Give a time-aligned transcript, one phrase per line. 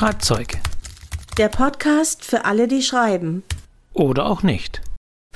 [0.00, 0.58] Schreibzeug.
[1.36, 3.42] Der Podcast für alle, die schreiben.
[3.92, 4.80] Oder auch nicht.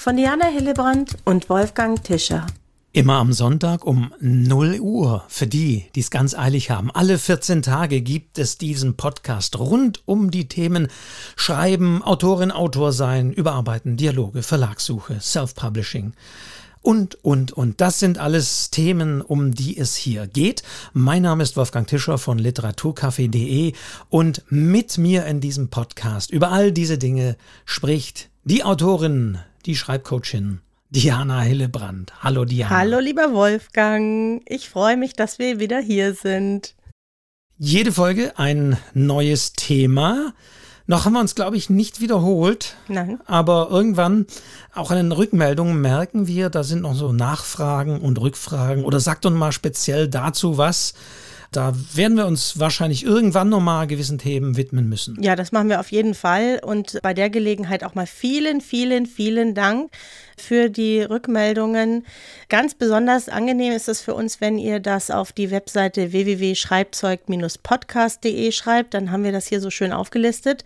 [0.00, 2.46] Von Diana Hillebrand und Wolfgang Tischer.
[2.94, 6.90] Immer am Sonntag um 0 Uhr für die, die es ganz eilig haben.
[6.90, 10.88] Alle 14 Tage gibt es diesen Podcast rund um die Themen
[11.36, 16.14] Schreiben, Autorin, Autor sein, Überarbeiten, Dialoge, Verlagssuche, Self-Publishing
[16.84, 17.80] und, und, und.
[17.80, 20.62] Das sind alles Themen, um die es hier geht.
[20.92, 23.72] Mein Name ist Wolfgang Tischer von literaturcafé.de
[24.10, 30.60] und mit mir in diesem Podcast über all diese Dinge spricht die Autorin, die Schreibcoachin
[30.90, 32.22] Diana Hillebrand.
[32.22, 32.76] Hallo Diana.
[32.76, 34.42] Hallo lieber Wolfgang.
[34.46, 36.74] Ich freue mich, dass wir wieder hier sind.
[37.56, 40.34] Jede Folge ein neues Thema.
[40.86, 42.76] Noch haben wir uns, glaube ich, nicht wiederholt.
[42.88, 43.18] Nein.
[43.26, 44.26] Aber irgendwann,
[44.74, 48.84] auch in den Rückmeldungen, merken wir, da sind noch so Nachfragen und Rückfragen.
[48.84, 50.94] Oder sagt uns mal speziell dazu was.
[51.54, 55.22] Da werden wir uns wahrscheinlich irgendwann nochmal gewissen Themen widmen müssen.
[55.22, 56.60] Ja, das machen wir auf jeden Fall.
[56.60, 59.92] Und bei der Gelegenheit auch mal vielen, vielen, vielen Dank
[60.36, 62.06] für die Rückmeldungen.
[62.48, 68.94] Ganz besonders angenehm ist es für uns, wenn ihr das auf die Webseite www.schreibzeug-podcast.de schreibt.
[68.94, 70.64] Dann haben wir das hier so schön aufgelistet.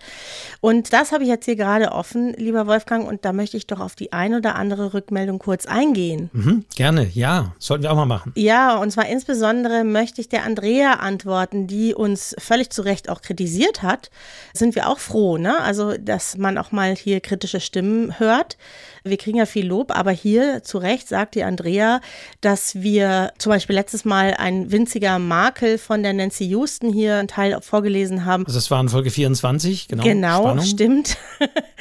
[0.60, 3.08] Und das habe ich jetzt hier gerade offen, lieber Wolfgang.
[3.08, 6.30] Und da möchte ich doch auf die ein oder andere Rückmeldung kurz eingehen.
[6.32, 7.54] Mhm, gerne, ja.
[7.58, 8.32] Sollten wir auch mal machen.
[8.34, 13.22] Ja, und zwar insbesondere möchte ich der Andrea antworten, die uns völlig zu Recht auch
[13.22, 14.10] kritisiert hat.
[14.52, 15.60] Sind wir auch froh, ne?
[15.60, 18.56] Also, dass man auch mal hier kritische Stimmen hört.
[19.10, 22.00] Wir kriegen ja viel Lob, aber hier zu Recht sagt die Andrea,
[22.40, 27.28] dass wir zum Beispiel letztes Mal ein winziger Makel von der Nancy Houston hier einen
[27.28, 28.44] Teil vorgelesen haben.
[28.46, 30.02] Also das war in Folge 24, genau.
[30.02, 30.64] Genau, Spannung.
[30.64, 31.16] stimmt.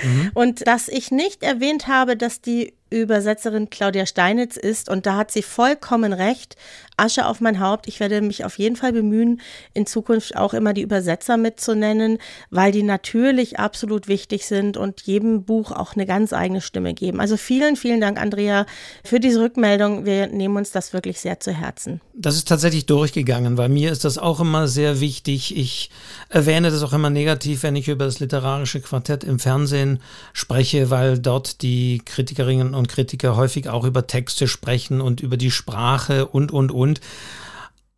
[0.03, 0.31] Mhm.
[0.33, 5.31] Und dass ich nicht erwähnt habe, dass die Übersetzerin Claudia Steinitz ist und da hat
[5.31, 6.55] sie vollkommen recht.
[6.97, 7.87] Asche auf mein Haupt.
[7.87, 9.39] Ich werde mich auf jeden Fall bemühen,
[9.73, 12.17] in Zukunft auch immer die Übersetzer mitzunennen,
[12.49, 17.19] weil die natürlich absolut wichtig sind und jedem Buch auch eine ganz eigene Stimme geben.
[17.21, 18.65] Also vielen, vielen Dank, Andrea,
[19.03, 20.05] für diese Rückmeldung.
[20.05, 22.01] Wir nehmen uns das wirklich sehr zu Herzen.
[22.15, 25.55] Das ist tatsächlich durchgegangen, weil mir ist das auch immer sehr wichtig.
[25.55, 25.91] Ich
[26.29, 29.99] erwähne das auch immer negativ, wenn ich über das literarische Quartett im Fernsehen
[30.33, 35.51] spreche, weil dort die Kritikerinnen und Kritiker häufig auch über Texte sprechen und über die
[35.51, 37.01] Sprache und, und, und.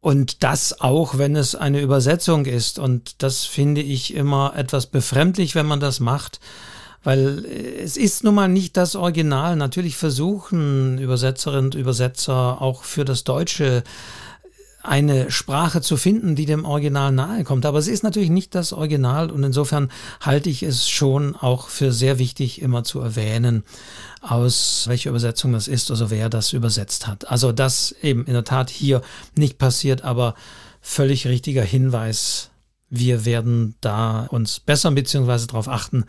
[0.02, 2.80] Und das auch, wenn es eine Übersetzung ist.
[2.80, 6.40] Und das finde ich immer etwas befremdlich, wenn man das macht.
[7.04, 9.56] Weil es ist nun mal nicht das Original.
[9.56, 13.84] Natürlich versuchen Übersetzerinnen und Übersetzer auch für das Deutsche
[14.82, 17.66] eine Sprache zu finden, die dem Original nahe kommt.
[17.66, 19.92] Aber es ist natürlich nicht das Original und insofern
[20.22, 23.64] halte ich es schon auch für sehr wichtig, immer zu erwähnen,
[24.22, 27.30] aus welcher Übersetzung das ist, also wer das übersetzt hat.
[27.30, 29.02] Also das eben in der Tat hier
[29.36, 30.36] nicht passiert, aber
[30.82, 32.50] völlig richtiger Hinweis
[32.90, 36.06] wir werden da uns bessern beziehungsweise darauf achten,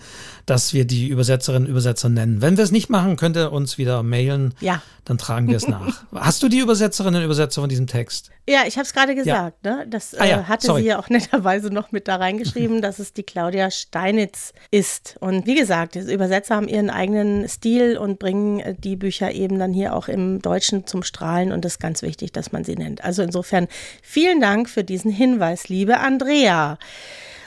[0.46, 2.40] dass wir die Übersetzerinnen und Übersetzer nennen.
[2.40, 4.54] Wenn wir es nicht machen, könnt ihr uns wieder mailen.
[4.60, 4.82] Ja.
[5.04, 6.04] Dann tragen wir es nach.
[6.14, 8.30] Hast du die Übersetzerinnen und Übersetzer von diesem Text?
[8.48, 9.64] Ja, ich habe es gerade gesagt.
[9.64, 9.76] Ja.
[9.76, 9.86] Ne?
[9.88, 10.40] Das ah, ja.
[10.40, 10.82] äh, hatte Sorry.
[10.82, 15.16] sie ja auch netterweise noch mit da reingeschrieben, dass es die Claudia Steinitz ist.
[15.20, 19.58] Und wie gesagt, die Übersetzer haben ihren eigenen Stil und bringen äh, die Bücher eben
[19.58, 21.52] dann hier auch im Deutschen zum Strahlen.
[21.52, 23.02] Und es ist ganz wichtig, dass man sie nennt.
[23.04, 23.68] Also insofern
[24.02, 26.69] vielen Dank für diesen Hinweis, liebe Andrea.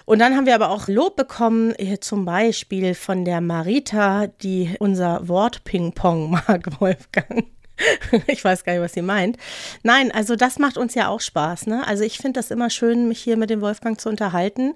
[0.05, 5.27] Und dann haben wir aber auch Lob bekommen, zum Beispiel von der Marita, die unser
[5.27, 7.45] Wort Ping-Pong mag, Wolfgang.
[8.27, 9.37] ich weiß gar nicht, was sie meint.
[9.83, 11.67] Nein, also das macht uns ja auch Spaß.
[11.67, 11.85] Ne?
[11.87, 14.73] Also ich finde das immer schön, mich hier mit dem Wolfgang zu unterhalten.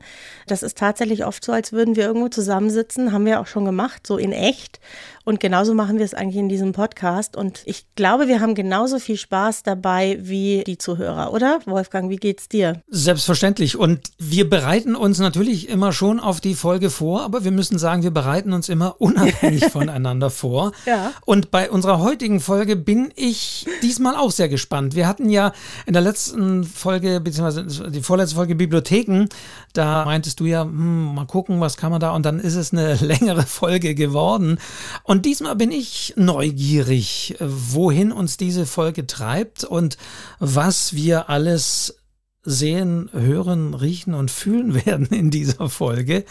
[0.48, 3.12] Das ist tatsächlich oft so, als würden wir irgendwo zusammensitzen.
[3.12, 4.80] Haben wir auch schon gemacht, so in echt.
[5.28, 7.36] Und genauso machen wir es eigentlich in diesem Podcast.
[7.36, 11.60] Und ich glaube, wir haben genauso viel Spaß dabei wie die Zuhörer, oder?
[11.66, 12.82] Wolfgang, wie geht's dir?
[12.88, 13.76] Selbstverständlich.
[13.76, 18.04] Und wir bereiten uns natürlich immer schon auf die Folge vor, aber wir müssen sagen,
[18.04, 20.72] wir bereiten uns immer unabhängig voneinander vor.
[20.86, 21.12] Ja.
[21.26, 24.96] Und bei unserer heutigen Folge bin ich diesmal auch sehr gespannt.
[24.96, 25.52] Wir hatten ja
[25.86, 29.26] in der letzten Folge, beziehungsweise die vorletzte Folge Bibliotheken,
[29.74, 32.12] da meintest du ja, hm, mal gucken, was kann man da?
[32.12, 34.58] Und dann ist es eine längere Folge geworden.
[35.04, 39.98] Und diesmal bin ich neugierig, wohin uns diese Folge treibt und
[40.40, 41.98] was wir alles
[42.44, 46.24] sehen, hören, riechen und fühlen werden in dieser Folge.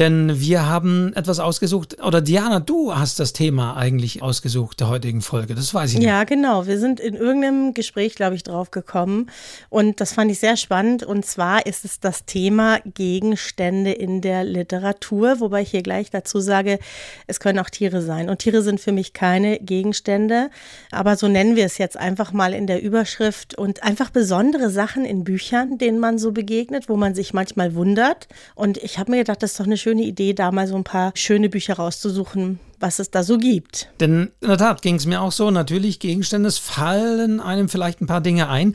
[0.00, 5.20] Denn wir haben etwas ausgesucht, oder Diana, du hast das Thema eigentlich ausgesucht der heutigen
[5.20, 6.06] Folge, das weiß ich nicht.
[6.08, 6.66] Ja, genau.
[6.66, 9.30] Wir sind in irgendeinem Gespräch, glaube ich, drauf gekommen.
[9.68, 11.02] Und das fand ich sehr spannend.
[11.02, 16.40] Und zwar ist es das Thema Gegenstände in der Literatur, wobei ich hier gleich dazu
[16.40, 16.78] sage,
[17.26, 18.30] es können auch Tiere sein.
[18.30, 20.48] Und Tiere sind für mich keine Gegenstände,
[20.92, 23.54] aber so nennen wir es jetzt einfach mal in der Überschrift.
[23.54, 28.28] Und einfach besondere Sachen in Büchern, denen man so begegnet, wo man sich manchmal wundert.
[28.54, 30.84] Und ich habe mir gedacht, das ist doch eine schöne Idee, da mal so ein
[30.84, 33.90] paar schöne Bücher rauszusuchen, was es da so gibt.
[34.00, 38.06] Denn in der Tat ging es mir auch so, natürlich Gegenstände, fallen einem vielleicht ein
[38.06, 38.74] paar Dinge ein.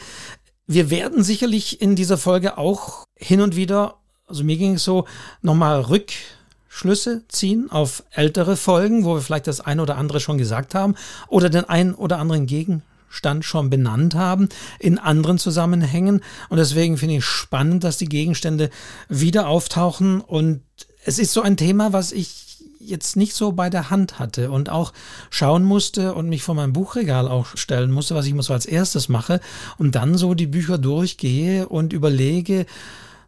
[0.67, 3.95] Wir werden sicherlich in dieser Folge auch hin und wieder,
[4.27, 5.06] also mir ging es so,
[5.41, 10.75] nochmal Rückschlüsse ziehen auf ältere Folgen, wo wir vielleicht das eine oder andere schon gesagt
[10.75, 10.95] haben
[11.27, 16.21] oder den einen oder anderen Gegenstand schon benannt haben in anderen Zusammenhängen.
[16.50, 18.71] Und deswegen finde ich spannend, dass die Gegenstände
[19.07, 20.19] wieder auftauchen.
[20.19, 20.62] Und
[21.06, 22.46] es ist so ein Thema, was ich
[22.80, 24.92] jetzt nicht so bei der Hand hatte und auch
[25.30, 28.66] schauen musste und mich vor meinem Buchregal auch stellen musste, was ich immer so als
[28.66, 29.40] erstes mache
[29.78, 32.66] und dann so die Bücher durchgehe und überlege,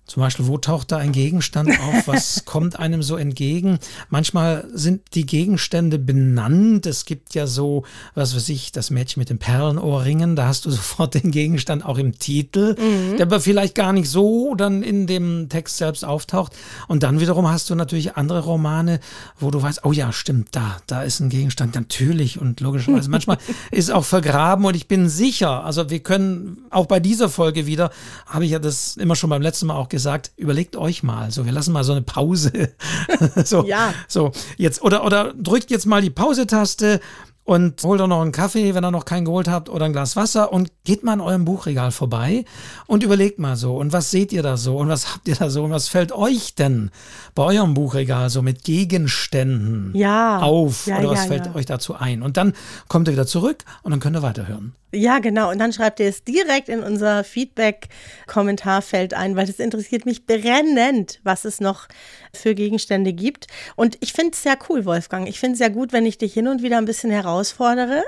[0.08, 2.08] zum Beispiel, wo taucht da ein Gegenstand auf?
[2.08, 3.78] Was kommt einem so entgegen?
[4.10, 6.86] Manchmal sind die Gegenstände benannt.
[6.86, 7.84] Es gibt ja so,
[8.16, 10.38] was weiß ich, das Mädchen mit den Perlenohrringen.
[10.38, 13.18] Da hast du sofort den Gegenstand auch im Titel, mhm.
[13.18, 16.54] der aber vielleicht gar nicht so dann in dem Text selbst auftaucht.
[16.88, 19.02] Und dann wiederum hast du natürlich andere Romane,
[19.38, 21.76] wo du weißt, oh ja, stimmt, da, da ist ein Gegenstand.
[21.76, 23.10] Natürlich und logischerweise.
[23.10, 23.40] Manchmal
[23.72, 27.92] ist auch vergraben und ich bin sicher, also wir können auch bei dieser Folge wieder,
[28.26, 31.32] habe ich ja das immer schon beim letzten Mal auch gesagt, gesagt, überlegt euch mal,
[31.32, 32.72] so wir lassen mal so eine Pause.
[33.44, 33.94] so, ja.
[34.08, 37.00] so jetzt oder oder drückt jetzt mal die Pause-Taste
[37.48, 40.18] und holt doch noch einen Kaffee, wenn ihr noch keinen geholt habt, oder ein Glas
[40.18, 42.44] Wasser und geht mal an eurem Buchregal vorbei
[42.88, 45.50] und überlegt mal so, und was seht ihr da so und was habt ihr da
[45.50, 46.92] so und was fällt euch denn
[47.36, 50.42] bei eurem Buchregal so mit Gegenständen ja.
[50.42, 52.22] auf ja, oder was ja, fällt euch dazu ein?
[52.22, 52.52] Und dann
[52.90, 54.74] kommt ihr wieder zurück und dann könnt ihr weiterhören.
[54.94, 55.52] Ja, genau.
[55.52, 61.20] Und dann schreibt ihr es direkt in unser Feedback-Kommentarfeld ein, weil das interessiert mich brennend,
[61.24, 61.90] was es noch
[62.34, 63.48] für Gegenstände gibt.
[63.76, 65.28] Und ich finde es sehr cool, Wolfgang.
[65.28, 68.04] Ich finde es sehr gut, wenn ich dich hin und wieder ein bisschen herausfordere.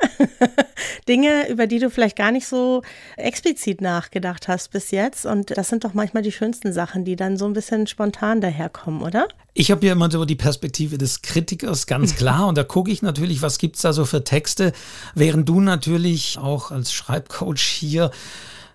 [1.10, 2.82] Dinge, über die du vielleicht gar nicht so
[3.18, 5.26] explizit nachgedacht hast bis jetzt.
[5.26, 9.02] Und das sind doch manchmal die schönsten Sachen, die dann so ein bisschen spontan daherkommen,
[9.02, 9.28] oder?
[9.60, 12.48] Ich habe ja immer so die Perspektive des Kritikers, ganz klar.
[12.48, 14.72] Und da gucke ich natürlich, was gibt es da so für Texte,
[15.16, 18.10] während du natürlich auch als Schreibcoach hier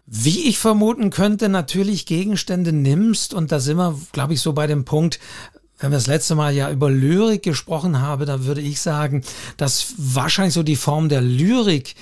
[0.07, 3.33] wie ich vermuten könnte, natürlich Gegenstände nimmst.
[3.33, 5.19] Und da sind wir, glaube ich, so bei dem Punkt,
[5.79, 9.25] wenn wir das letzte Mal ja über Lyrik gesprochen haben, da würde ich sagen,
[9.57, 11.95] dass wahrscheinlich so die Form der Lyrik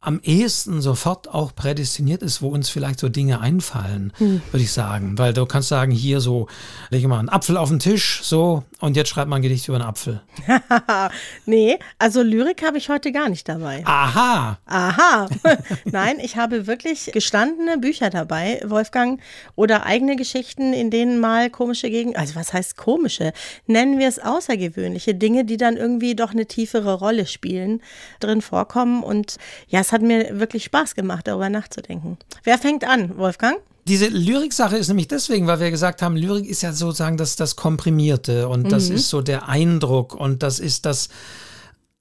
[0.00, 4.40] am ehesten sofort auch prädestiniert ist, wo uns vielleicht so Dinge einfallen, hm.
[4.52, 5.18] würde ich sagen.
[5.18, 6.46] Weil du kannst sagen, hier so,
[6.90, 9.76] lege mal einen Apfel auf den Tisch, so, und jetzt schreibt man ein Gedicht über
[9.76, 10.22] einen Apfel.
[11.46, 13.82] nee, also Lyrik habe ich heute gar nicht dabei.
[13.86, 14.58] Aha.
[14.66, 15.28] Aha.
[15.84, 19.20] Nein, ich habe wirklich gestandene Bücher dabei, Wolfgang,
[19.56, 23.32] oder eigene Geschichten, in denen mal komische Gegend, also was heißt komische?
[23.66, 27.82] Nennen wir es außergewöhnliche Dinge, die dann irgendwie doch eine tiefere Rolle spielen,
[28.20, 29.02] drin vorkommen.
[29.02, 32.18] Und ja, es hat mir wirklich Spaß gemacht, darüber nachzudenken.
[32.44, 33.56] Wer fängt an, Wolfgang?
[33.86, 37.56] Diese Lyrik-Sache ist nämlich deswegen, weil wir gesagt haben, Lyrik ist ja sozusagen das, das
[37.56, 38.68] Komprimierte und mhm.
[38.68, 41.08] das ist so der Eindruck und das ist das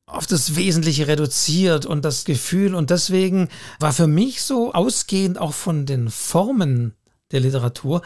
[0.05, 2.75] auf das Wesentliche reduziert und das Gefühl.
[2.75, 3.47] Und deswegen
[3.79, 6.93] war für mich so ausgehend auch von den Formen
[7.31, 8.01] der Literatur,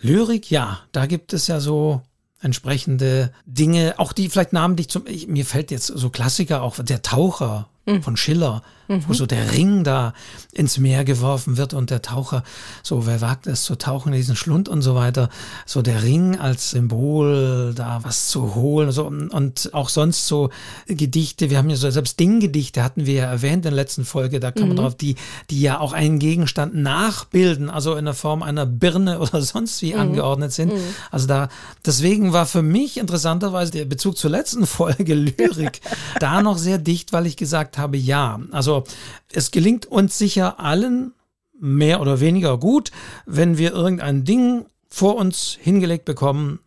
[0.00, 2.00] Lyrik, ja, da gibt es ja so
[2.40, 7.02] entsprechende Dinge, auch die vielleicht namentlich zum, ich, mir fällt jetzt so Klassiker auch, der
[7.02, 8.02] Taucher mhm.
[8.02, 9.04] von Schiller mhm.
[9.06, 10.12] wo so der Ring da
[10.52, 12.42] ins Meer geworfen wird und der Taucher,
[12.82, 15.28] so wer wagt es zu tauchen in diesen Schlund und so weiter,
[15.66, 20.50] so der Ring als Symbol, da was zu holen so, und auch sonst so
[20.86, 24.40] Gedichte, wir haben ja so, selbst Dinggedichte hatten wir ja erwähnt in der letzten Folge,
[24.40, 24.82] da kann man mhm.
[24.82, 25.16] drauf, die,
[25.50, 29.94] die ja auch einen Gegenstand nachbilden, also in der Form einer Birne oder sonst wie
[29.94, 30.00] mhm.
[30.00, 30.72] angeordnet sind.
[30.72, 30.80] Mhm.
[31.10, 31.48] Also da,
[31.84, 35.80] deswegen war für mich interessanterweise der Bezug zur letzten Folge Lyrik
[36.20, 38.84] da noch sehr dicht, weil ich gesagt habe, ja, also
[39.32, 41.12] es gelingt uns sicher allen
[41.58, 42.90] mehr oder weniger gut,
[43.26, 46.60] wenn wir irgendein Ding vor uns hingelegt bekommen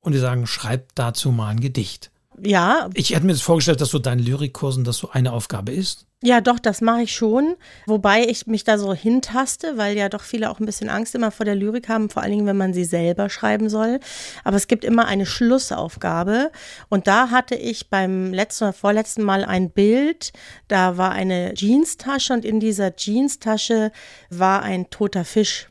[0.00, 2.10] und wir sagen, schreib dazu mal ein Gedicht.
[2.42, 2.88] Ja.
[2.94, 6.06] Ich hätte mir das vorgestellt, dass so deinen Lyrikkursen das so eine Aufgabe ist.
[6.22, 7.54] Ja, doch, das mache ich schon.
[7.84, 11.30] Wobei ich mich da so hintaste, weil ja doch viele auch ein bisschen Angst immer
[11.30, 14.00] vor der Lyrik haben, vor allen Dingen, wenn man sie selber schreiben soll.
[14.42, 16.50] Aber es gibt immer eine Schlussaufgabe.
[16.88, 20.32] Und da hatte ich beim letzten oder vorletzten Mal ein Bild.
[20.66, 23.92] Da war eine Jeanstasche und in dieser Jeanstasche
[24.30, 25.68] war ein toter Fisch.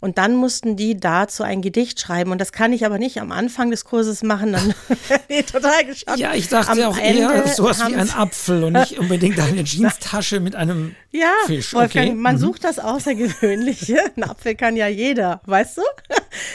[0.00, 2.32] Und dann mussten die dazu ein Gedicht schreiben.
[2.32, 4.74] Und das kann ich aber nicht am Anfang des Kurses machen, dann
[5.28, 6.18] nee, total geschockt.
[6.18, 9.62] Ja, ich dachte am auch Ende eher sowas wie ein Apfel und nicht unbedingt eine
[9.64, 11.74] Jeanstasche mit einem ja, Fisch.
[11.74, 12.16] Wolfgang, okay.
[12.16, 12.40] man mhm.
[12.40, 13.98] sucht das Außergewöhnliche.
[14.16, 15.82] ein Apfel kann ja jeder, weißt du?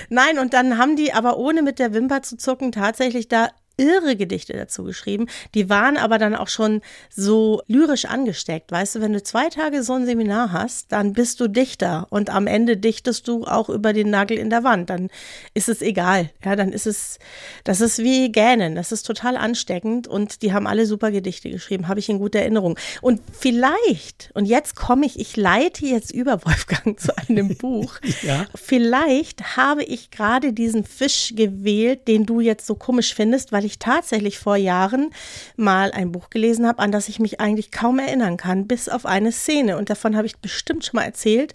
[0.10, 4.16] Nein, und dann haben die aber ohne mit der Wimper zu zucken tatsächlich da irre
[4.16, 5.28] Gedichte dazu geschrieben.
[5.54, 8.72] Die waren aber dann auch schon so lyrisch angesteckt.
[8.72, 12.30] Weißt du, wenn du zwei Tage so ein Seminar hast, dann bist du Dichter und
[12.30, 14.90] am Ende dichtest du auch über den Nagel in der Wand.
[14.90, 15.10] Dann
[15.54, 16.32] ist es egal.
[16.44, 17.20] Ja, dann ist es,
[17.64, 18.76] das ist wie Gähnen.
[18.76, 21.88] Das ist total ansteckend und die haben alle super Gedichte geschrieben.
[21.88, 22.78] Habe ich in guter Erinnerung.
[23.02, 28.00] Und vielleicht, und jetzt komme ich, ich leite jetzt über Wolfgang zu einem Buch.
[28.24, 28.46] ja.
[28.56, 33.67] Vielleicht habe ich gerade diesen Fisch gewählt, den du jetzt so komisch findest, weil ich
[33.80, 35.12] tatsächlich vor Jahren
[35.56, 39.06] mal ein Buch gelesen habe, an das ich mich eigentlich kaum erinnern kann, bis auf
[39.06, 39.78] eine Szene.
[39.78, 41.54] Und davon habe ich bestimmt schon mal erzählt.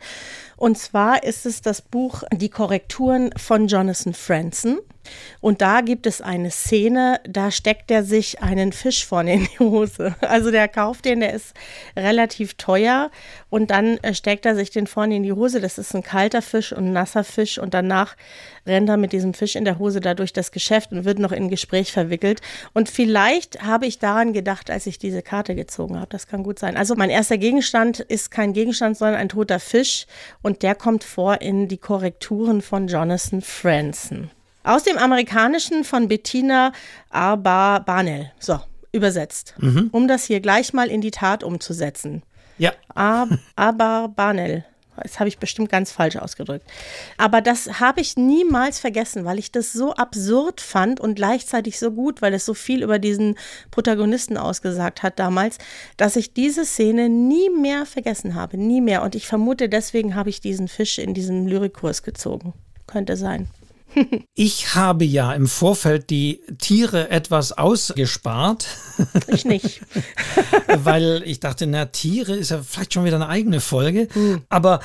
[0.57, 4.79] Und zwar ist es das Buch Die Korrekturen von Jonathan Franzen.
[5.41, 9.59] Und da gibt es eine Szene, da steckt er sich einen Fisch vorne in die
[9.59, 10.15] Hose.
[10.33, 11.53] Also der kauft den, der ist
[11.97, 13.11] relativ teuer
[13.51, 15.61] und dann äh, steckt er sich den vorne in die Hose.
[15.61, 18.17] Das ist ein kalter Fisch und ein nasser Fisch und danach
[18.67, 21.33] rennt er mit diesem Fisch in der Hose da durch das Geschäft und wird noch
[21.33, 22.41] in ein Gespräch verwickelt.
[22.73, 26.09] Und vielleicht habe ich daran gedacht, als ich diese Karte gezogen habe.
[26.11, 26.77] Das kann gut sein.
[26.77, 30.07] Also mein erster Gegenstand ist kein Gegenstand, sondern ein toter Fisch
[30.43, 34.31] und der kommt vor in die Korrekturen von Jonathan Franzen.
[34.65, 36.73] Aus dem Amerikanischen von Bettina
[37.11, 38.33] Arba Barnell.
[38.39, 38.61] So,
[38.93, 39.55] übersetzt.
[39.59, 39.89] Mhm.
[39.93, 42.23] Um das hier gleich mal in die Tat umzusetzen.
[42.59, 42.73] Ja.
[42.95, 44.65] Aber Barnell.
[45.03, 46.67] Das habe ich bestimmt ganz falsch ausgedrückt.
[47.17, 51.91] Aber das habe ich niemals vergessen, weil ich das so absurd fand und gleichzeitig so
[51.91, 53.37] gut, weil es so viel über diesen
[53.71, 55.57] Protagonisten ausgesagt hat damals,
[55.97, 58.59] dass ich diese Szene nie mehr vergessen habe.
[58.59, 59.03] Nie mehr.
[59.03, 62.53] Und ich vermute, deswegen habe ich diesen Fisch in diesem Lyrikkurs gezogen.
[62.87, 63.49] Könnte sein.
[64.35, 68.67] Ich habe ja im Vorfeld die Tiere etwas ausgespart.
[69.29, 69.83] Ich nicht.
[70.67, 74.09] Weil ich dachte, na, Tiere ist ja vielleicht schon wieder eine eigene Folge.
[74.15, 74.43] Mhm.
[74.49, 74.81] Aber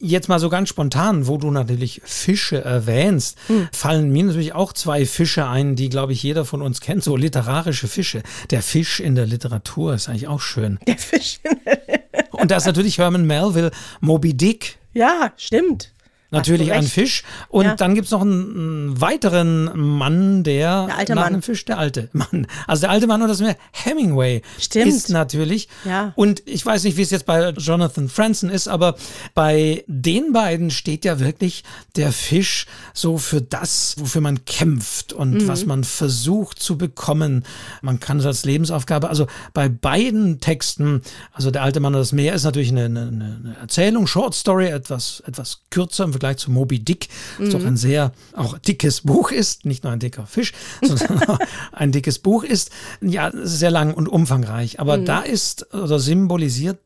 [0.00, 3.68] jetzt mal so ganz spontan, wo du natürlich Fische erwähnst, mhm.
[3.72, 7.16] fallen mir natürlich auch zwei Fische ein, die, glaube ich, jeder von uns kennt, so
[7.16, 8.22] literarische Fische.
[8.50, 10.78] Der Fisch in der Literatur ist eigentlich auch schön.
[10.86, 12.40] Der Fisch in der Literatur.
[12.40, 14.78] Und da ist natürlich Herman Melville, Moby Dick.
[14.94, 15.92] Ja, stimmt.
[16.30, 17.24] Natürlich ein Fisch.
[17.48, 17.74] Und ja.
[17.74, 21.32] dann gibt es noch einen, einen, weiteren Mann, der, der alte nach Mann.
[21.32, 22.46] einem Fisch, der alte Mann.
[22.66, 24.42] Also der alte Mann und das wäre Hemingway.
[24.58, 24.86] Stimmt.
[24.86, 25.68] Ist natürlich.
[25.84, 26.12] Ja.
[26.14, 28.94] Und ich weiß nicht, wie es jetzt bei Jonathan Franzen ist, aber
[29.34, 31.64] bei den beiden steht ja wirklich
[31.96, 35.48] der Fisch so für das, wofür man kämpft und mhm.
[35.48, 37.44] was man versucht zu bekommen.
[37.82, 42.12] Man kann es als Lebensaufgabe, also bei beiden Texten, also der alte Mann und das
[42.12, 46.50] Meer ist natürlich eine, eine, eine Erzählung, Short Story, etwas, etwas kürzer im Vergleich zu
[46.50, 47.08] Moby Dick,
[47.38, 47.52] das mhm.
[47.52, 51.38] doch ein sehr auch dickes Buch ist, nicht nur ein dicker Fisch, sondern auch
[51.72, 52.70] ein dickes Buch ist.
[53.00, 54.80] Ja, sehr lang und umfangreich.
[54.80, 55.06] Aber mhm.
[55.06, 56.78] da ist oder symbolisiert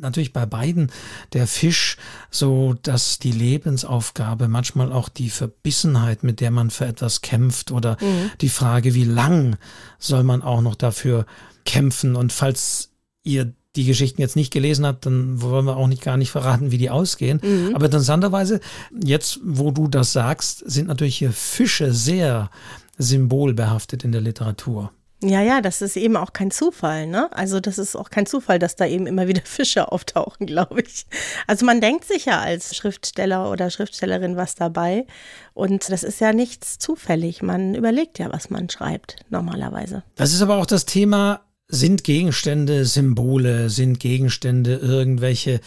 [0.00, 0.92] natürlich bei beiden
[1.32, 1.96] der Fisch
[2.30, 7.96] so, dass die Lebensaufgabe, manchmal auch die Verbissenheit, mit der man für etwas kämpft oder
[8.00, 8.30] mhm.
[8.40, 9.56] die Frage, wie lang
[9.98, 11.26] soll man auch noch dafür
[11.64, 12.90] kämpfen und falls
[13.24, 16.72] ihr die Geschichten jetzt nicht gelesen hat, dann wollen wir auch nicht gar nicht verraten,
[16.72, 17.40] wie die ausgehen.
[17.42, 17.74] Mhm.
[17.74, 18.60] Aber interessanterweise,
[19.04, 22.50] jetzt, wo du das sagst, sind natürlich hier Fische sehr
[22.98, 24.90] symbolbehaftet in der Literatur.
[25.22, 27.28] Ja, ja, das ist eben auch kein Zufall, ne?
[27.32, 31.06] Also das ist auch kein Zufall, dass da eben immer wieder Fische auftauchen, glaube ich.
[31.46, 35.06] Also man denkt sich ja als Schriftsteller oder Schriftstellerin was dabei
[35.54, 37.42] und das ist ja nichts zufällig.
[37.42, 40.04] Man überlegt ja, was man schreibt normalerweise.
[40.14, 45.60] Das ist aber auch das Thema sind Gegenstände Symbole, sind Gegenstände irgendwelche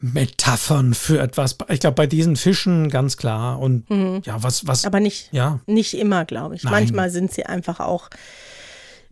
[0.00, 1.56] Metaphern für etwas.
[1.68, 3.60] Ich glaube, bei diesen Fischen ganz klar.
[3.60, 4.22] Und mhm.
[4.24, 4.86] ja, was, was.
[4.86, 5.60] Aber nicht, ja.
[5.66, 6.64] nicht immer, glaube ich.
[6.64, 6.72] Nein.
[6.72, 8.08] Manchmal sind sie einfach auch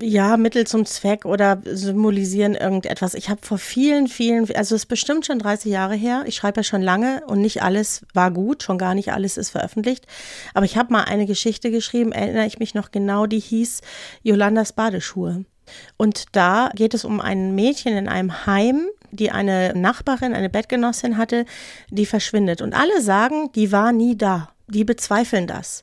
[0.01, 3.15] ja, Mittel zum Zweck oder symbolisieren irgendetwas.
[3.15, 6.23] Ich habe vor vielen, vielen, also es ist bestimmt schon 30 Jahre her.
[6.27, 9.51] Ich schreibe ja schon lange und nicht alles war gut, schon gar nicht alles ist
[9.51, 10.07] veröffentlicht.
[10.55, 13.81] Aber ich habe mal eine Geschichte geschrieben, erinnere ich mich noch genau, die hieß
[14.23, 15.45] Jolandas Badeschuhe.
[15.97, 21.17] Und da geht es um ein Mädchen in einem Heim, die eine Nachbarin, eine Bettgenossin
[21.17, 21.45] hatte,
[21.91, 22.63] die verschwindet.
[22.63, 24.51] Und alle sagen, die war nie da.
[24.67, 25.83] Die bezweifeln das.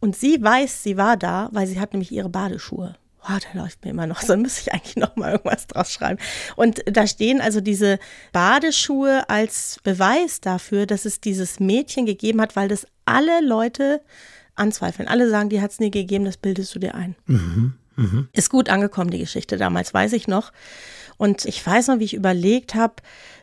[0.00, 2.96] Und sie weiß, sie war da, weil sie hat nämlich ihre Badeschuhe.
[3.26, 6.20] Boah, da läuft mir immer noch, so müsste ich eigentlich noch mal irgendwas draus schreiben.
[6.56, 7.98] Und da stehen also diese
[8.32, 14.02] Badeschuhe als Beweis dafür, dass es dieses Mädchen gegeben hat, weil das alle Leute
[14.56, 15.08] anzweifeln.
[15.08, 17.16] Alle sagen, die hat es nie gegeben, das bildest du dir ein.
[17.26, 17.74] Mhm.
[17.96, 18.28] Mhm.
[18.32, 20.52] Ist gut angekommen, die Geschichte damals, weiß ich noch.
[21.16, 22.94] Und ich weiß noch, wie ich überlegt habe,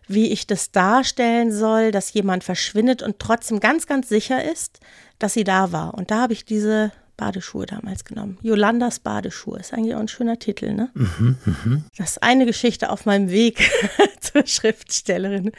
[0.08, 4.80] wie ich das darstellen soll, dass jemand verschwindet und trotzdem ganz, ganz sicher ist,
[5.20, 5.94] dass sie da war.
[5.94, 8.40] Und da habe ich diese Badeschuhe damals genommen.
[8.42, 10.90] Yolandas Badeschuhe ist eigentlich auch ein schöner Titel, ne?
[10.96, 11.82] Mhm, mh.
[11.98, 13.72] Das ist eine Geschichte auf meinem Weg
[14.20, 15.52] zur Schriftstellerin.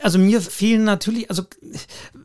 [0.00, 1.42] Also mir fehlen natürlich, also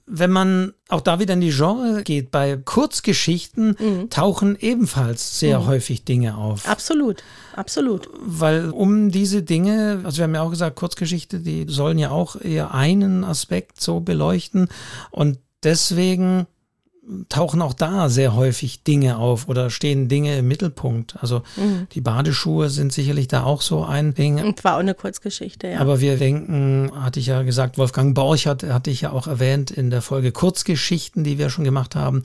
[0.06, 4.10] wenn man auch da wieder in die Genre geht, bei Kurzgeschichten mhm.
[4.10, 5.68] tauchen ebenfalls sehr mhm.
[5.68, 6.68] häufig Dinge auf.
[6.68, 7.24] Absolut,
[7.56, 8.10] absolut.
[8.20, 12.40] Weil um diese Dinge, also wir haben ja auch gesagt, Kurzgeschichte, die sollen ja auch
[12.40, 14.70] eher einen Aspekt so beleuchten
[15.12, 16.48] und deswegen
[17.30, 21.16] tauchen auch da sehr häufig Dinge auf oder stehen Dinge im Mittelpunkt.
[21.22, 21.88] Also mhm.
[21.94, 24.44] die Badeschuhe sind sicherlich da auch so ein Ding.
[24.44, 25.80] Und war auch eine Kurzgeschichte, ja.
[25.80, 29.90] Aber wir denken, hatte ich ja gesagt, Wolfgang Borchert hatte ich ja auch erwähnt in
[29.90, 32.24] der Folge Kurzgeschichten, die wir schon gemacht haben.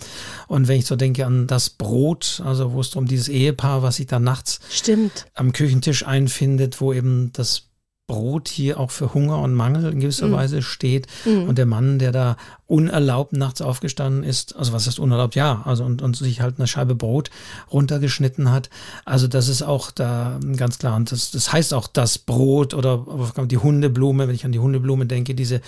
[0.49, 3.97] Und wenn ich so denke an das Brot, also wo es um dieses Ehepaar, was
[3.97, 5.27] sich da nachts Stimmt.
[5.35, 7.69] am Küchentisch einfindet, wo eben das
[8.13, 10.33] Brot hier auch für Hunger und Mangel in gewisser mm.
[10.33, 11.07] Weise steht.
[11.25, 11.49] Mm.
[11.49, 15.35] Und der Mann, der da unerlaubt nachts aufgestanden ist, also was heißt unerlaubt?
[15.35, 17.31] Ja, also und, und sich halt eine Scheibe Brot
[17.73, 18.69] runtergeschnitten hat.
[19.07, 20.97] Also das ist auch da ganz klar.
[20.97, 23.07] Und das, das heißt auch das Brot oder
[23.47, 25.63] die Hundeblume, wenn ich an die Hundeblume denke, diese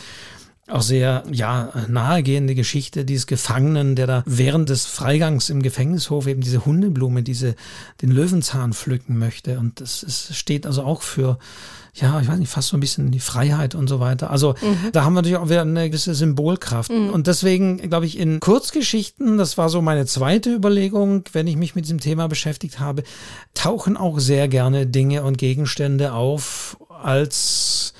[0.68, 6.40] auch sehr ja nahegehende Geschichte dieses Gefangenen, der da während des Freigangs im Gefängnishof eben
[6.40, 7.54] diese Hundeblume, diese
[8.00, 11.38] den Löwenzahn pflücken möchte und das ist, steht also auch für
[11.96, 14.30] ja, ich weiß nicht, fast so ein bisschen die Freiheit und so weiter.
[14.30, 14.90] Also mhm.
[14.90, 16.90] da haben wir natürlich auch wieder eine gewisse Symbolkraft.
[16.90, 17.10] Mhm.
[17.10, 21.76] Und deswegen glaube ich, in Kurzgeschichten, das war so meine zweite Überlegung, wenn ich mich
[21.76, 23.04] mit diesem Thema beschäftigt habe,
[23.54, 27.94] tauchen auch sehr gerne Dinge und Gegenstände auf als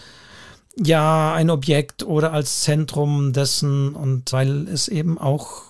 [0.77, 5.63] ja, ein Objekt oder als Zentrum dessen und weil es eben auch,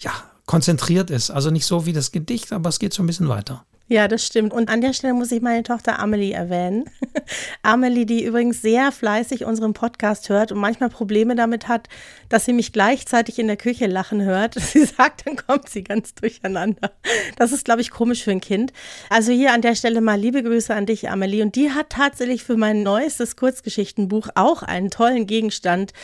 [0.00, 0.12] ja,
[0.46, 1.30] konzentriert ist.
[1.30, 3.64] Also nicht so wie das Gedicht, aber es geht so ein bisschen weiter.
[3.90, 4.52] Ja, das stimmt.
[4.52, 6.84] Und an der Stelle muss ich meine Tochter Amelie erwähnen.
[7.62, 11.88] Amelie, die übrigens sehr fleißig unseren Podcast hört und manchmal Probleme damit hat,
[12.28, 14.54] dass sie mich gleichzeitig in der Küche lachen hört.
[14.60, 16.92] Sie sagt, dann kommt sie ganz durcheinander.
[17.36, 18.72] Das ist, glaube ich, komisch für ein Kind.
[19.08, 21.42] Also hier an der Stelle mal liebe Grüße an dich, Amelie.
[21.42, 25.94] Und die hat tatsächlich für mein neuestes Kurzgeschichtenbuch auch einen tollen Gegenstand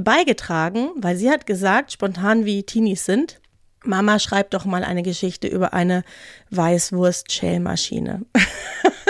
[0.00, 3.40] beigetragen, weil sie hat gesagt, spontan wie Teenies sind,
[3.86, 6.04] Mama schreibt doch mal eine Geschichte über eine
[6.50, 8.22] Weißwurst-Schälmaschine.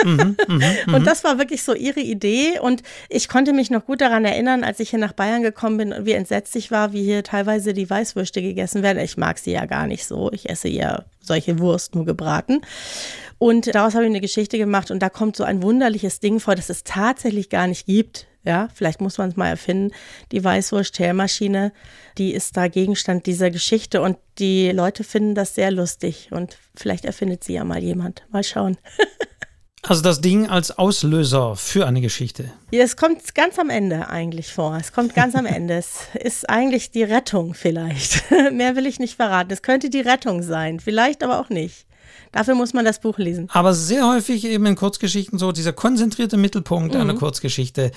[0.03, 2.59] Mhm, mhm, mhm, und das war wirklich so ihre Idee.
[2.59, 5.93] Und ich konnte mich noch gut daran erinnern, als ich hier nach Bayern gekommen bin
[5.93, 8.99] und wie entsetzt ich war, wie hier teilweise die Weißwürste gegessen werden.
[8.99, 10.31] Ich mag sie ja gar nicht so.
[10.31, 12.61] Ich esse ja solche Wurst nur gebraten.
[13.39, 16.55] Und daraus habe ich eine Geschichte gemacht und da kommt so ein wunderliches Ding vor,
[16.55, 18.25] das es tatsächlich gar nicht gibt.
[18.47, 19.93] Ja, vielleicht muss man es mal erfinden.
[20.31, 21.73] Die Weißwurst-Teermaschine,
[22.17, 27.03] die ist da Gegenstand dieser Geschichte und die Leute finden das sehr lustig und vielleicht
[27.03, 28.25] erfindet sie ja mal jemand.
[28.31, 28.77] Mal schauen.
[29.83, 32.51] Also das Ding als Auslöser für eine Geschichte.
[32.71, 34.75] Ja, es kommt ganz am Ende eigentlich vor.
[34.75, 35.75] Es kommt ganz am Ende.
[35.75, 38.29] Es ist eigentlich die Rettung vielleicht.
[38.51, 39.53] Mehr will ich nicht verraten.
[39.53, 41.86] Es könnte die Rettung sein, vielleicht aber auch nicht.
[42.31, 43.49] Dafür muss man das Buch lesen.
[43.51, 47.01] Aber sehr häufig eben in Kurzgeschichten so dieser konzentrierte Mittelpunkt mhm.
[47.01, 47.91] einer Kurzgeschichte,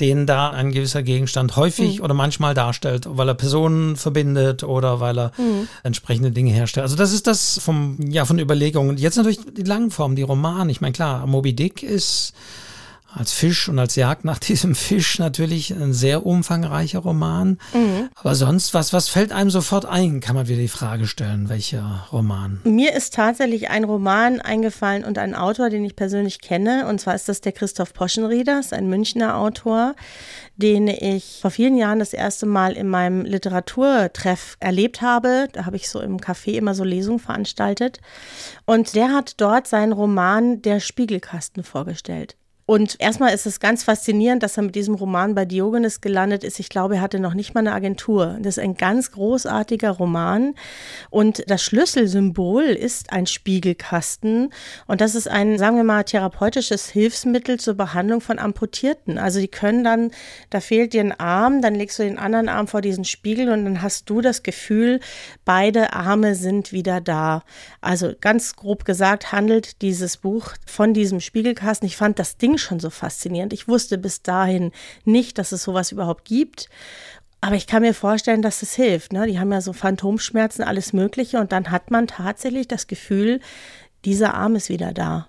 [0.00, 2.04] den da ein gewisser Gegenstand häufig mhm.
[2.04, 5.68] oder manchmal darstellt, weil er Personen verbindet oder weil er mhm.
[5.82, 6.82] entsprechende Dinge herstellt.
[6.82, 8.96] Also das ist das vom, ja, von Überlegungen.
[8.96, 10.70] Jetzt natürlich die langen Formen, die Romane.
[10.70, 12.34] Ich meine, klar, Moby Dick ist
[13.14, 17.58] als Fisch und als Jagd nach diesem Fisch natürlich ein sehr umfangreicher Roman.
[17.72, 18.10] Mhm.
[18.14, 22.06] Aber sonst, was, was fällt einem sofort ein, kann man wieder die Frage stellen, welcher
[22.12, 22.60] Roman?
[22.64, 26.86] Mir ist tatsächlich ein Roman eingefallen und ein Autor, den ich persönlich kenne.
[26.88, 29.94] Und zwar ist das der Christoph Poschenrieder, ist ein Münchner Autor,
[30.56, 35.48] den ich vor vielen Jahren das erste Mal in meinem Literaturtreff erlebt habe.
[35.52, 38.00] Da habe ich so im Café immer so Lesungen veranstaltet.
[38.64, 42.36] Und der hat dort seinen Roman Der Spiegelkasten vorgestellt.
[42.66, 46.58] Und erstmal ist es ganz faszinierend, dass er mit diesem Roman bei Diogenes gelandet ist.
[46.58, 48.38] Ich glaube, er hatte noch nicht mal eine Agentur.
[48.40, 50.54] Das ist ein ganz großartiger Roman.
[51.10, 54.50] Und das Schlüsselsymbol ist ein Spiegelkasten.
[54.86, 59.18] Und das ist ein, sagen wir mal, therapeutisches Hilfsmittel zur Behandlung von Amputierten.
[59.18, 60.10] Also die können dann,
[60.48, 63.66] da fehlt dir ein Arm, dann legst du den anderen Arm vor diesen Spiegel und
[63.66, 65.00] dann hast du das Gefühl,
[65.44, 67.42] beide Arme sind wieder da.
[67.82, 71.86] Also ganz grob gesagt handelt dieses Buch von diesem Spiegelkasten.
[71.86, 73.52] Ich fand das Ding Ding schon so faszinierend.
[73.52, 74.70] Ich wusste bis dahin
[75.04, 76.68] nicht, dass es sowas überhaupt gibt.
[77.40, 79.12] Aber ich kann mir vorstellen, dass es hilft.
[79.12, 79.26] Ne?
[79.26, 81.38] Die haben ja so Phantomschmerzen, alles Mögliche.
[81.40, 83.40] Und dann hat man tatsächlich das Gefühl,
[84.04, 85.28] dieser Arm ist wieder da.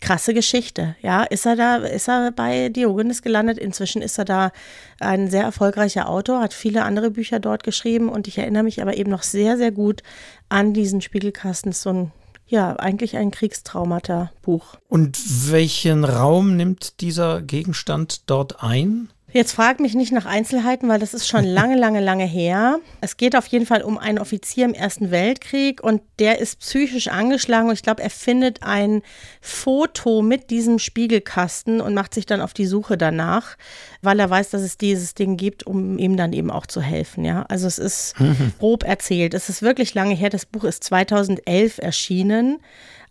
[0.00, 0.96] Krasse Geschichte.
[1.00, 3.58] Ja, ist er da, ist er bei Diogenes gelandet?
[3.58, 4.50] Inzwischen ist er da
[4.98, 8.08] ein sehr erfolgreicher Autor, hat viele andere Bücher dort geschrieben.
[8.08, 10.02] Und ich erinnere mich aber eben noch sehr, sehr gut
[10.48, 11.72] an diesen Spiegelkasten.
[11.72, 12.12] So ein
[12.52, 14.76] ja, eigentlich ein Kriegstraumata-Buch.
[14.86, 15.18] Und
[15.50, 19.08] welchen Raum nimmt dieser Gegenstand dort ein?
[19.32, 22.80] Jetzt frag mich nicht nach Einzelheiten, weil das ist schon lange, lange, lange her.
[23.00, 27.08] Es geht auf jeden Fall um einen Offizier im Ersten Weltkrieg und der ist psychisch
[27.08, 29.02] angeschlagen und ich glaube, er findet ein
[29.40, 33.56] Foto mit diesem Spiegelkasten und macht sich dann auf die Suche danach,
[34.02, 37.24] weil er weiß, dass es dieses Ding gibt, um ihm dann eben auch zu helfen.
[37.24, 38.52] Ja, also es ist mhm.
[38.58, 39.32] grob erzählt.
[39.32, 40.28] Es ist wirklich lange her.
[40.28, 42.58] Das Buch ist 2011 erschienen,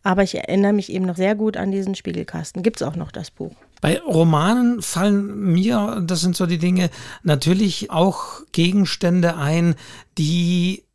[0.04, 2.62] aber ich erinnere mich eben noch sehr gut an diesen Spiegelkasten.
[2.62, 3.56] Gibt es auch noch das Buch?
[3.82, 6.92] Bei Romanen fallen mir, das sind so die Dinge,
[7.24, 9.76] natürlich auch Gegenstände ein,
[10.18, 10.86] die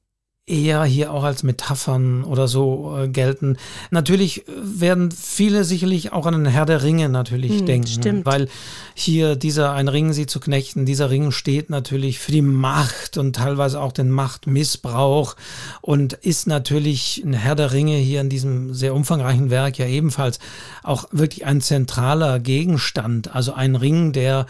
[0.48, 3.56] eher hier auch als Metaphern oder so äh, gelten.
[3.90, 8.26] Natürlich werden viele sicherlich auch an den Herr der Ringe natürlich hm, denken, stimmt.
[8.26, 8.48] weil
[8.94, 13.34] hier dieser ein Ring sie zu knechten, dieser Ring steht natürlich für die Macht und
[13.34, 15.34] teilweise auch den Machtmissbrauch
[15.80, 20.38] und ist natürlich ein Herr der Ringe hier in diesem sehr umfangreichen Werk ja ebenfalls
[20.84, 24.46] auch wirklich ein zentraler Gegenstand, also ein Ring, der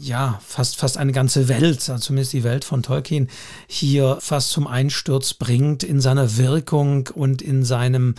[0.00, 3.28] ja, fast, fast eine ganze Welt, also zumindest die Welt von Tolkien,
[3.66, 8.14] hier fast zum Einsturz bringt in seiner Wirkung und in seinem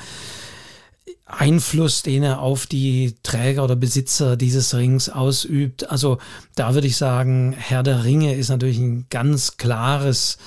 [1.26, 5.90] Einfluss, den er auf die Träger oder Besitzer dieses Rings ausübt.
[5.90, 6.18] Also
[6.56, 10.38] da würde ich sagen, Herr der Ringe ist natürlich ein ganz klares,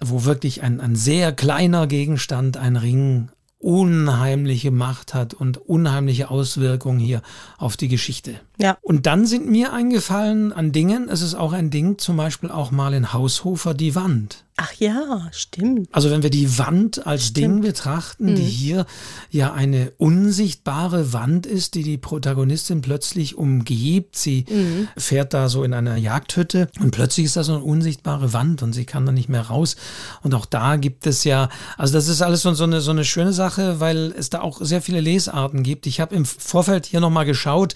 [0.00, 6.98] wo wirklich ein, ein sehr kleiner Gegenstand, ein Ring unheimliche Macht hat und unheimliche Auswirkungen
[6.98, 7.22] hier
[7.56, 8.40] auf die Geschichte.
[8.58, 8.78] Ja.
[8.82, 12.70] Und dann sind mir eingefallen an Dingen, es ist auch ein Ding, zum Beispiel auch
[12.70, 14.46] mal in Haushofer die Wand.
[14.58, 15.90] Ach ja, stimmt.
[15.92, 17.36] Also wenn wir die Wand als stimmt.
[17.36, 18.36] Ding betrachten, mhm.
[18.36, 18.86] die hier
[19.30, 24.16] ja eine unsichtbare Wand ist, die die Protagonistin plötzlich umgibt.
[24.16, 24.88] Sie mhm.
[24.96, 28.72] fährt da so in einer Jagdhütte und plötzlich ist da so eine unsichtbare Wand und
[28.72, 29.76] sie kann da nicht mehr raus.
[30.22, 33.04] Und auch da gibt es ja, also das ist alles so, so, eine, so eine
[33.04, 35.86] schöne Sache, weil es da auch sehr viele Lesarten gibt.
[35.86, 37.74] Ich habe im Vorfeld hier nochmal geschaut,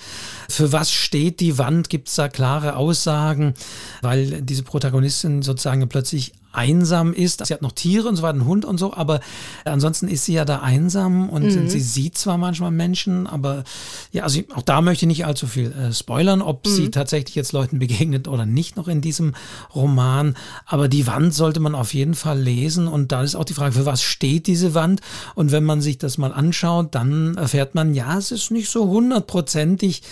[0.48, 3.54] für was steht die Wand, gibt es da klare Aussagen,
[4.02, 7.44] weil diese Protagonistin sozusagen plötzlich einsam ist.
[7.44, 9.20] Sie hat noch Tiere und so weiter, einen Hund und so, aber
[9.64, 11.68] ansonsten ist sie ja da einsam und mhm.
[11.68, 13.64] sie sieht zwar manchmal Menschen, aber
[14.12, 16.70] ja, also auch da möchte ich nicht allzu viel äh, spoilern, ob mhm.
[16.70, 19.34] sie tatsächlich jetzt Leuten begegnet oder nicht noch in diesem
[19.74, 20.36] Roman.
[20.66, 23.72] Aber die Wand sollte man auf jeden Fall lesen und da ist auch die Frage,
[23.72, 25.00] für was steht diese Wand?
[25.34, 28.88] Und wenn man sich das mal anschaut, dann erfährt man, ja, es ist nicht so
[28.88, 30.02] hundertprozentig.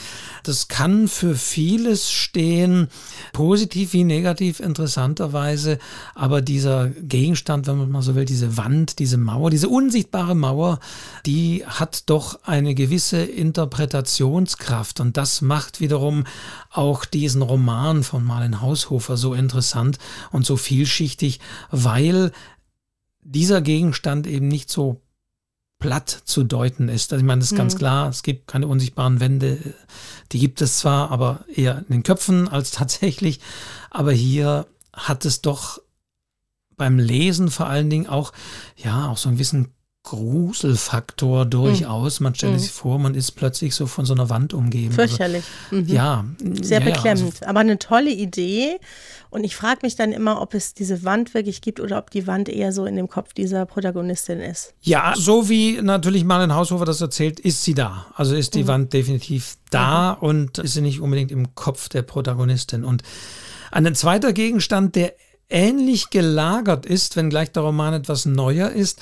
[0.44, 2.88] Das kann für vieles stehen,
[3.32, 5.78] positiv wie negativ interessanterweise.
[6.14, 10.34] Aber aber dieser Gegenstand, wenn man mal so will, diese Wand, diese Mauer, diese unsichtbare
[10.34, 10.78] Mauer,
[11.24, 16.24] die hat doch eine gewisse Interpretationskraft und das macht wiederum
[16.70, 19.96] auch diesen Roman von Marlen Haushofer so interessant
[20.30, 22.30] und so vielschichtig, weil
[23.22, 25.00] dieser Gegenstand eben nicht so
[25.78, 27.10] platt zu deuten ist.
[27.10, 27.62] Also ich meine, das ist mhm.
[27.62, 29.72] ganz klar, es gibt keine unsichtbaren Wände,
[30.32, 33.40] die gibt es zwar, aber eher in den Köpfen als tatsächlich.
[33.88, 35.80] Aber hier hat es doch
[36.78, 38.32] beim Lesen vor allen Dingen auch,
[38.76, 39.74] ja, auch so ein gewissen
[40.08, 42.20] Gruselfaktor durchaus.
[42.20, 42.58] Man stellt mhm.
[42.58, 44.94] sich vor, man ist plötzlich so von so einer Wand umgeben.
[44.96, 45.44] Also, Fürchterlich.
[45.70, 45.88] Also, mhm.
[45.88, 46.24] Ja.
[46.62, 47.34] Sehr ja, beklemmend.
[47.34, 48.78] Also, aber eine tolle Idee.
[49.28, 52.26] Und ich frage mich dann immer, ob es diese Wand wirklich gibt oder ob die
[52.26, 54.72] Wand eher so in dem Kopf dieser Protagonistin ist.
[54.80, 58.06] Ja, so wie natürlich Marlen Haushofer das erzählt, ist sie da.
[58.14, 58.68] Also ist die mhm.
[58.68, 60.26] Wand definitiv da mhm.
[60.26, 62.82] und ist sie nicht unbedingt im Kopf der Protagonistin.
[62.82, 63.02] Und
[63.70, 65.12] ein zweiter Gegenstand, der
[65.48, 69.00] ähnlich gelagert ist, wenngleich der Roman etwas neuer ist.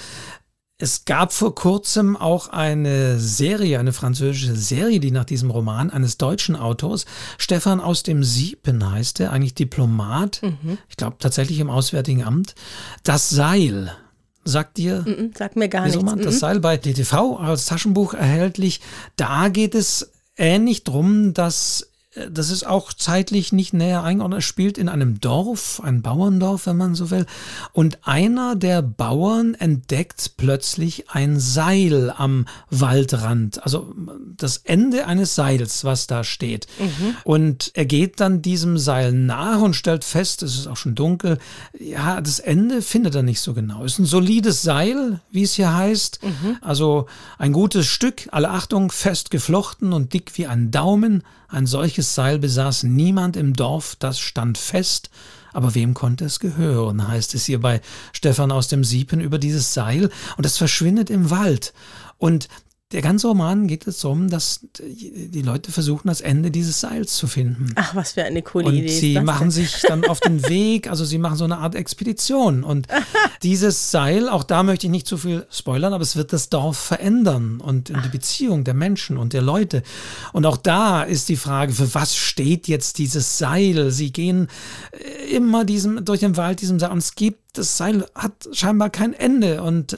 [0.78, 6.18] Es gab vor kurzem auch eine Serie, eine französische Serie, die nach diesem Roman eines
[6.18, 7.06] deutschen Autors,
[7.38, 10.76] Stefan aus dem Siepen heißt er, eigentlich Diplomat, mhm.
[10.90, 12.54] ich glaube tatsächlich im Auswärtigen Amt,
[13.04, 13.92] Das Seil.
[14.44, 15.04] Sagt dir?
[15.34, 16.00] Sagt mir gar nichts.
[16.00, 18.80] Man, das Seil bei DTV als Taschenbuch erhältlich.
[19.16, 21.90] Da geht es ähnlich drum, dass
[22.30, 24.40] das ist auch zeitlich nicht näher eingeordnet.
[24.40, 27.26] Es spielt in einem Dorf, ein Bauerndorf, wenn man so will.
[27.72, 33.62] Und einer der Bauern entdeckt plötzlich ein Seil am Waldrand.
[33.62, 33.94] Also
[34.36, 36.66] das Ende eines Seils, was da steht.
[36.78, 37.16] Mhm.
[37.24, 41.38] Und er geht dann diesem Seil nach und stellt fest, es ist auch schon dunkel,
[41.78, 43.84] ja, das Ende findet er nicht so genau.
[43.84, 46.20] Es ist ein solides Seil, wie es hier heißt.
[46.22, 46.56] Mhm.
[46.62, 47.06] Also
[47.38, 51.22] ein gutes Stück, alle Achtung, fest geflochten und dick wie ein Daumen.
[51.56, 55.08] Ein solches Seil besaß niemand im Dorf, das stand fest,
[55.54, 57.80] aber wem konnte es gehören, heißt es hier bei
[58.12, 61.72] Stefan aus dem Siepen über dieses Seil, und es verschwindet im Wald.
[62.18, 62.48] Und
[62.92, 67.26] der ganze Roman geht es darum, dass die Leute versuchen, das Ende dieses Seils zu
[67.26, 67.72] finden.
[67.74, 68.88] Ach, was für eine coole und Idee.
[68.88, 72.62] Sie machen sich dann auf den Weg, also sie machen so eine Art Expedition.
[72.62, 72.86] Und
[73.42, 76.76] dieses Seil, auch da möchte ich nicht zu viel spoilern, aber es wird das Dorf
[76.76, 79.82] verändern und die Beziehung der Menschen und der Leute.
[80.32, 83.90] Und auch da ist die Frage, für was steht jetzt dieses Seil?
[83.90, 84.46] Sie gehen
[84.92, 88.90] äh, immer diesem, durch den Wald diesem Seil und es gibt das Seil hat scheinbar
[88.90, 89.62] kein Ende.
[89.62, 89.96] Und,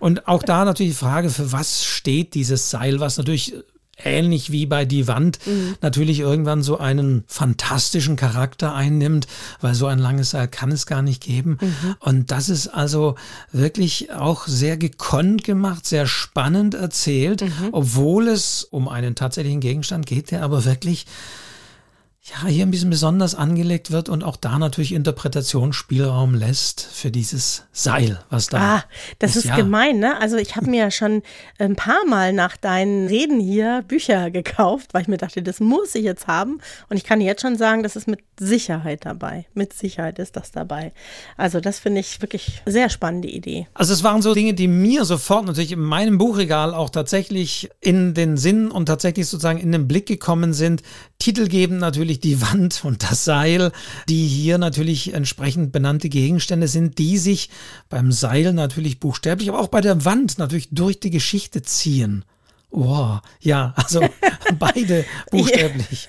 [0.00, 3.54] und auch da natürlich die Frage, für was steht dieses Seil, was natürlich
[4.02, 5.76] ähnlich wie bei Die Wand mhm.
[5.80, 9.26] natürlich irgendwann so einen fantastischen Charakter einnimmt,
[9.60, 11.58] weil so ein langes Seil kann es gar nicht geben.
[11.60, 11.96] Mhm.
[12.00, 13.14] Und das ist also
[13.52, 17.68] wirklich auch sehr gekonnt gemacht, sehr spannend erzählt, mhm.
[17.72, 21.06] obwohl es um einen tatsächlichen Gegenstand geht, der aber wirklich
[22.28, 27.64] ja, hier ein bisschen besonders angelegt wird und auch da natürlich Interpretationsspielraum lässt für dieses
[27.72, 28.58] Seil, was da.
[28.58, 28.84] Ah,
[29.20, 29.56] das ist, ist ja.
[29.56, 30.20] gemein, ne?
[30.20, 31.22] Also ich habe mir ja schon
[31.58, 35.94] ein paar Mal nach deinen Reden hier Bücher gekauft, weil ich mir dachte, das muss
[35.94, 36.58] ich jetzt haben.
[36.88, 39.46] Und ich kann jetzt schon sagen, das ist mit Sicherheit dabei.
[39.54, 40.92] Mit Sicherheit ist das dabei.
[41.36, 43.68] Also das finde ich wirklich sehr spannende Idee.
[43.72, 48.14] Also es waren so Dinge, die mir sofort natürlich in meinem Buchregal auch tatsächlich in
[48.14, 50.82] den Sinn und tatsächlich sozusagen in den Blick gekommen sind.
[51.18, 53.72] Titel geben natürlich natürlich die Wand und das Seil,
[54.08, 57.48] die hier natürlich entsprechend benannte Gegenstände sind, die sich
[57.88, 62.24] beim Seil natürlich buchstäblich, aber auch bei der Wand natürlich durch die Geschichte ziehen.
[62.70, 64.00] Oh, ja, also
[64.58, 66.08] beide buchstäblich.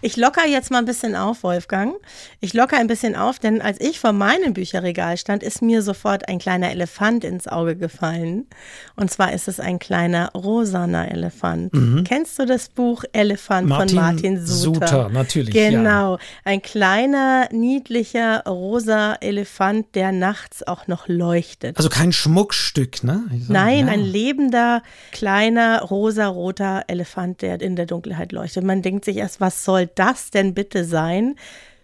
[0.00, 1.94] ich locker jetzt mal ein bisschen auf, Wolfgang.
[2.40, 6.28] Ich locker ein bisschen auf, denn als ich vor meinem Bücherregal stand, ist mir sofort
[6.28, 8.46] ein kleiner Elefant ins Auge gefallen.
[8.94, 11.74] Und zwar ist es ein kleiner rosaner Elefant.
[11.74, 12.04] Mhm.
[12.04, 14.86] Kennst du das Buch Elefant Martin von Martin Suter?
[14.86, 15.52] Suter, natürlich.
[15.52, 16.14] Genau.
[16.14, 16.18] Ja.
[16.44, 21.76] Ein kleiner, niedlicher, rosa Elefant, der nachts auch noch leuchtet.
[21.76, 23.24] Also kein Schmuckstück, ne?
[23.48, 23.92] Nein, ja.
[23.92, 28.62] ein lebender, kleiner kleiner rosa-roter Elefant, der in der Dunkelheit leuchtet.
[28.62, 31.36] Man denkt sich erst, was soll das denn bitte sein?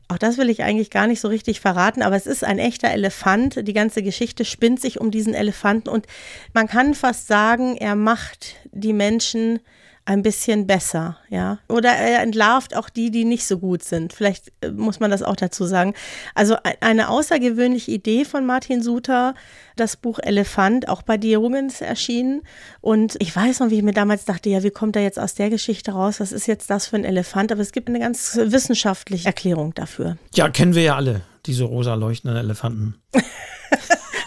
[0.08, 2.90] Auch das will ich eigentlich gar nicht so richtig verraten, aber es ist ein echter
[2.90, 3.66] Elefant.
[3.66, 6.06] Die ganze Geschichte spinnt sich um diesen Elefanten und
[6.52, 9.60] man kann fast sagen, er macht die Menschen
[10.06, 11.58] ein bisschen besser, ja.
[11.68, 14.12] Oder er entlarvt auch die, die nicht so gut sind.
[14.12, 15.94] Vielleicht äh, muss man das auch dazu sagen.
[16.34, 19.34] Also eine außergewöhnliche Idee von Martin Suter,
[19.74, 22.42] das Buch Elefant, auch bei Dierungens erschienen.
[22.80, 25.34] Und ich weiß noch, wie ich mir damals dachte, ja, wie kommt er jetzt aus
[25.34, 26.20] der Geschichte raus?
[26.20, 27.50] Was ist jetzt das für ein Elefant?
[27.50, 30.18] Aber es gibt eine ganz wissenschaftliche Erklärung dafür.
[30.34, 32.94] Ja, kennen wir ja alle, diese rosa leuchtenden Elefanten.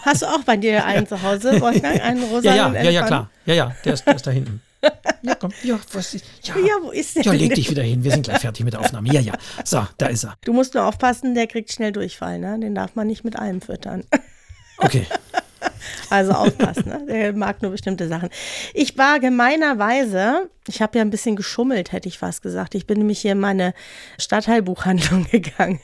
[0.02, 2.84] Hast du auch bei dir einen zu Hause, Wolfgang, einen rosa ja, ja, Elefant?
[2.84, 3.30] Ja, ja, klar.
[3.46, 4.60] Ja, ja, der ist, der ist da hinten.
[5.22, 5.52] Ja, komm.
[5.62, 6.56] Ja, was ist, ja.
[6.56, 7.22] ja, wo ist der?
[7.22, 8.02] Ja, leg dich wieder hin.
[8.02, 9.12] Wir sind gleich fertig mit der Aufnahme.
[9.12, 9.34] Ja, ja.
[9.64, 10.36] So, da ist er.
[10.44, 12.58] Du musst nur aufpassen, der kriegt schnell Durchfall, ne?
[12.58, 14.04] Den darf man nicht mit allem füttern.
[14.82, 15.06] Okay.
[16.08, 17.04] Also aufpassen, ne?
[17.06, 18.30] der mag nur bestimmte Sachen.
[18.74, 22.74] Ich war gemeinerweise, ich habe ja ein bisschen geschummelt, hätte ich fast gesagt.
[22.74, 23.74] Ich bin nämlich hier in meine
[24.18, 25.80] Stadtteilbuchhandlung gegangen.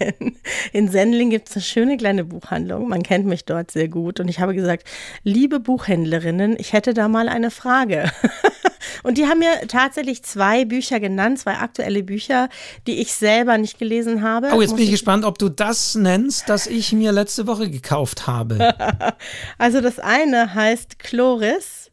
[0.72, 2.88] In Sendling gibt es eine schöne kleine Buchhandlung.
[2.88, 4.18] Man kennt mich dort sehr gut.
[4.18, 4.86] Und ich habe gesagt,
[5.22, 8.10] liebe Buchhändlerinnen, ich hätte da mal eine Frage.
[9.02, 12.48] Und die haben mir tatsächlich zwei Bücher genannt, zwei aktuelle Bücher,
[12.86, 14.48] die ich selber nicht gelesen habe.
[14.52, 17.70] Oh, jetzt Muss bin ich gespannt, ob du das nennst, das ich mir letzte Woche
[17.70, 18.74] gekauft habe.
[19.58, 21.85] also das eine heißt Chloris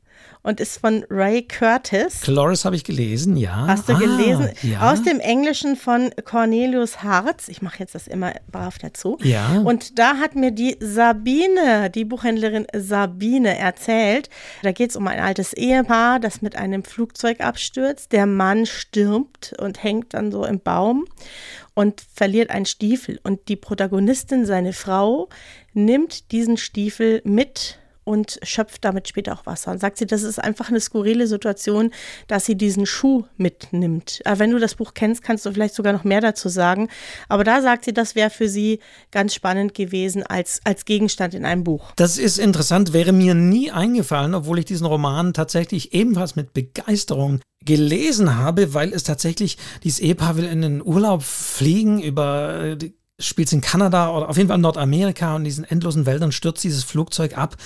[0.43, 2.21] und ist von Ray Curtis.
[2.21, 3.65] Chloris habe ich gelesen, ja.
[3.67, 4.49] Hast du ah, gelesen?
[4.61, 4.91] Ja.
[4.91, 7.47] Aus dem Englischen von Cornelius Harz.
[7.47, 9.17] Ich mache jetzt das immer brav dazu.
[9.23, 9.61] Ja.
[9.63, 14.29] Und da hat mir die Sabine, die Buchhändlerin Sabine, erzählt.
[14.61, 18.11] Da geht es um ein altes Ehepaar, das mit einem Flugzeug abstürzt.
[18.11, 21.05] Der Mann stürmt und hängt dann so im Baum
[21.73, 23.19] und verliert einen Stiefel.
[23.23, 25.29] Und die Protagonistin, seine Frau,
[25.73, 29.71] nimmt diesen Stiefel mit und schöpft damit später auch Wasser.
[29.71, 31.91] Und sagt sie, das ist einfach eine skurrile Situation,
[32.27, 34.21] dass sie diesen Schuh mitnimmt.
[34.25, 36.89] Aber wenn du das Buch kennst, kannst du vielleicht sogar noch mehr dazu sagen.
[37.29, 38.79] Aber da sagt sie, das wäre für sie
[39.11, 41.91] ganz spannend gewesen als, als Gegenstand in einem Buch.
[41.95, 47.39] Das ist interessant, wäre mir nie eingefallen, obwohl ich diesen Roman tatsächlich ebenfalls mit Begeisterung
[47.65, 52.75] gelesen habe, weil es tatsächlich, dieses Ehepaar will in den Urlaub fliegen über
[53.19, 56.63] spielt in Kanada oder auf jeden Fall in Nordamerika und in diesen endlosen Wäldern stürzt
[56.63, 57.57] dieses Flugzeug ab.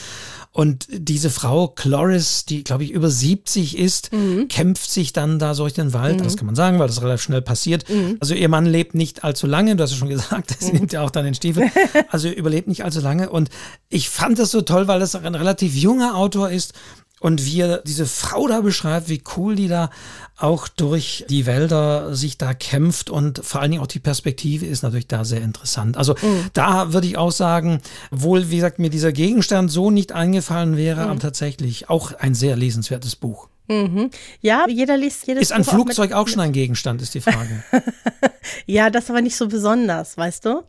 [0.52, 4.48] Und diese Frau Cloris, die glaube ich über 70 ist, mhm.
[4.48, 6.20] kämpft sich dann da so durch den Wald.
[6.20, 6.24] Mhm.
[6.24, 7.88] Das kann man sagen, weil das relativ schnell passiert.
[7.90, 8.18] Mhm.
[8.20, 11.02] Also ihr Mann lebt nicht allzu lange, du hast ja schon gesagt, sie nimmt ja
[11.04, 11.70] auch dann den Stiefel.
[12.10, 13.30] Also überlebt nicht allzu lange.
[13.30, 13.50] Und
[13.90, 16.74] ich fand das so toll, weil das ein relativ junger Autor ist
[17.20, 19.90] und wie er diese Frau da beschreibt, wie cool die da
[20.38, 24.84] auch durch die Wälder sich da kämpft und vor allen Dingen auch die Perspektive ist
[24.84, 25.98] natürlich da sehr interessant.
[25.98, 26.46] Also mhm.
[26.54, 31.06] da würde ich auch sagen, wohl, wie gesagt, mir dieser Gegenstand so nicht eingefallen wäre,
[31.06, 31.12] mhm.
[31.12, 33.50] aber tatsächlich auch ein sehr lesenswertes Buch.
[33.68, 34.12] Mhm.
[34.42, 37.22] Ja, jeder liest jedes Ist ein Buch Flugzeug auch, auch schon ein Gegenstand, ist die
[37.22, 37.64] Frage.
[38.66, 40.64] ja, das aber nicht so besonders, weißt du?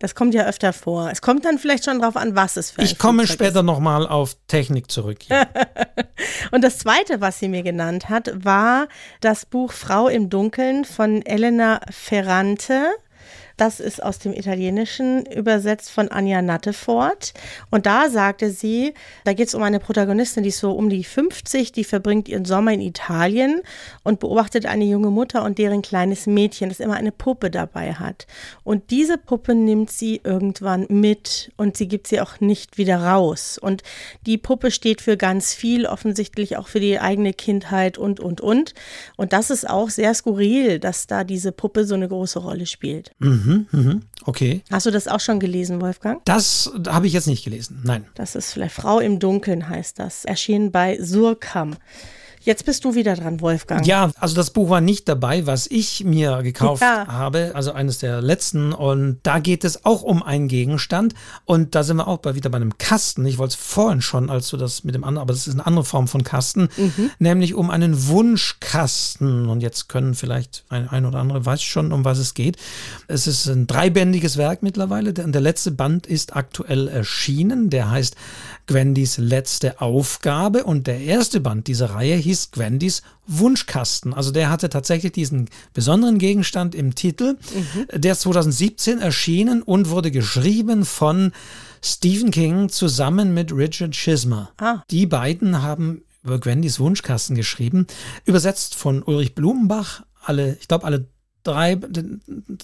[0.00, 1.10] Das kommt ja öfter vor.
[1.10, 3.62] Es kommt dann vielleicht schon drauf an, was es für ein Ich komme Flugzeug später
[3.62, 5.28] nochmal auf Technik zurück.
[5.28, 5.46] Ja.
[6.52, 8.88] Und das zweite, was sie mir genannt hat, war
[9.20, 12.86] das Buch Frau im Dunkeln von Elena Ferrante.
[13.60, 17.34] Das ist aus dem Italienischen übersetzt von Anja Nattefort.
[17.70, 18.94] Und da sagte sie,
[19.24, 22.46] da geht es um eine Protagonistin, die ist so um die 50, die verbringt ihren
[22.46, 23.60] Sommer in Italien
[24.02, 28.26] und beobachtet eine junge Mutter und deren kleines Mädchen, das immer eine Puppe dabei hat.
[28.64, 33.58] Und diese Puppe nimmt sie irgendwann mit und sie gibt sie auch nicht wieder raus.
[33.58, 33.82] Und
[34.24, 38.72] die Puppe steht für ganz viel, offensichtlich auch für die eigene Kindheit und, und, und.
[39.18, 43.12] Und das ist auch sehr skurril, dass da diese Puppe so eine große Rolle spielt.
[43.18, 43.49] Mhm.
[43.50, 44.62] Mhm, mhm, okay.
[44.70, 46.24] Hast du das auch schon gelesen, Wolfgang?
[46.24, 48.06] Das habe ich jetzt nicht gelesen, nein.
[48.14, 50.24] Das ist vielleicht Frau im Dunkeln heißt das.
[50.24, 51.76] Erschienen bei Surkam.
[52.42, 53.86] Jetzt bist du wieder dran, Wolfgang.
[53.86, 57.06] Ja, also das Buch war nicht dabei, was ich mir gekauft ja.
[57.06, 58.72] habe, also eines der letzten.
[58.72, 61.14] Und da geht es auch um einen Gegenstand.
[61.44, 63.26] Und da sind wir auch bei, wieder bei einem Kasten.
[63.26, 65.66] Ich wollte es vorhin schon, als du das mit dem anderen, aber das ist eine
[65.66, 67.10] andere Form von Kasten, mhm.
[67.18, 69.48] nämlich um einen Wunschkasten.
[69.50, 72.56] Und jetzt können vielleicht ein, ein oder andere weiß schon, um was es geht.
[73.06, 75.12] Es ist ein dreibändiges Werk mittlerweile.
[75.12, 77.68] Der, der letzte Band ist aktuell erschienen.
[77.68, 78.16] Der heißt
[78.70, 80.62] Gwendys letzte Aufgabe.
[80.62, 84.14] Und der erste Band dieser Reihe hieß Gwendys Wunschkasten.
[84.14, 87.32] Also der hatte tatsächlich diesen besonderen Gegenstand im Titel.
[87.32, 88.00] Mhm.
[88.00, 91.32] Der ist 2017 erschienen und wurde geschrieben von
[91.82, 94.52] Stephen King zusammen mit Richard Schismer.
[94.58, 94.84] Ah.
[94.88, 97.88] Die beiden haben über Gwendys Wunschkasten geschrieben,
[98.24, 100.04] übersetzt von Ulrich Blumenbach.
[100.22, 101.08] Alle, ich glaube, alle
[101.42, 101.78] drei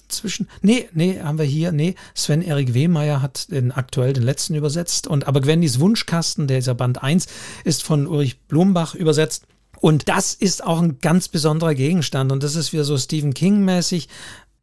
[0.07, 0.47] zwischen.
[0.61, 1.71] Nee, nee, haben wir hier.
[1.71, 5.07] Nee, Sven-Erik Wehmeier hat den aktuell den letzten übersetzt.
[5.07, 7.27] Und aber Gwendys Wunschkasten, der ist ja Band 1,
[7.63, 9.45] ist von Ulrich Blumbach übersetzt.
[9.79, 12.31] Und das ist auch ein ganz besonderer Gegenstand.
[12.31, 14.07] Und das ist wieder so Stephen King-mäßig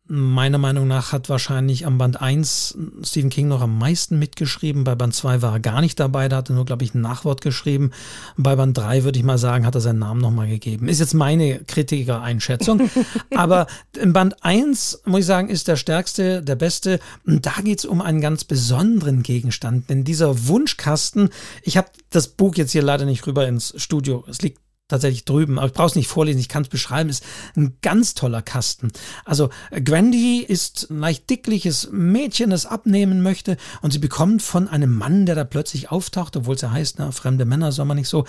[0.06, 4.84] meiner Meinung nach hat wahrscheinlich am Band 1 Stephen King noch am meisten mitgeschrieben.
[4.84, 7.00] Bei Band 2 war er gar nicht dabei, da hat er nur, glaube ich, ein
[7.00, 7.90] Nachwort geschrieben.
[8.36, 10.88] bei Band 3 würde ich mal sagen, hat er seinen Namen nochmal gegeben.
[10.88, 12.90] Ist jetzt meine Kritiker-Einschätzung.
[13.34, 13.66] Aber
[13.98, 17.00] in Band 1, muss ich sagen, ist der stärkste, der beste.
[17.26, 19.88] Und da geht es um einen ganz besonderen Gegenstand.
[19.88, 21.30] Denn dieser Wunschkasten,
[21.62, 24.24] ich habe das Buch jetzt hier leider nicht rüber ins Studio.
[24.28, 27.24] Es liegt tatsächlich drüben, aber ich brauche es nicht vorlesen, ich kann es beschreiben, ist
[27.56, 28.92] ein ganz toller Kasten.
[29.24, 29.50] Also
[29.84, 35.26] Grandy ist ein leicht dickliches Mädchen, das abnehmen möchte und sie bekommt von einem Mann,
[35.26, 38.26] der da plötzlich auftaucht, obwohl es ja heißt, na, fremde Männer soll man nicht so,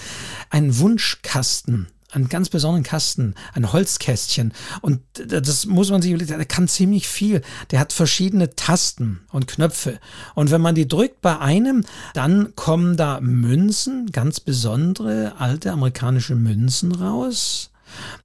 [0.50, 4.54] einen Wunschkasten einen ganz besonderen Kasten, ein Holzkästchen.
[4.82, 7.42] Und das muss man sich überlegen, der kann ziemlich viel.
[7.72, 10.00] Der hat verschiedene Tasten und Knöpfe.
[10.34, 16.36] Und wenn man die drückt bei einem, dann kommen da Münzen, ganz besondere alte amerikanische
[16.36, 17.72] Münzen raus.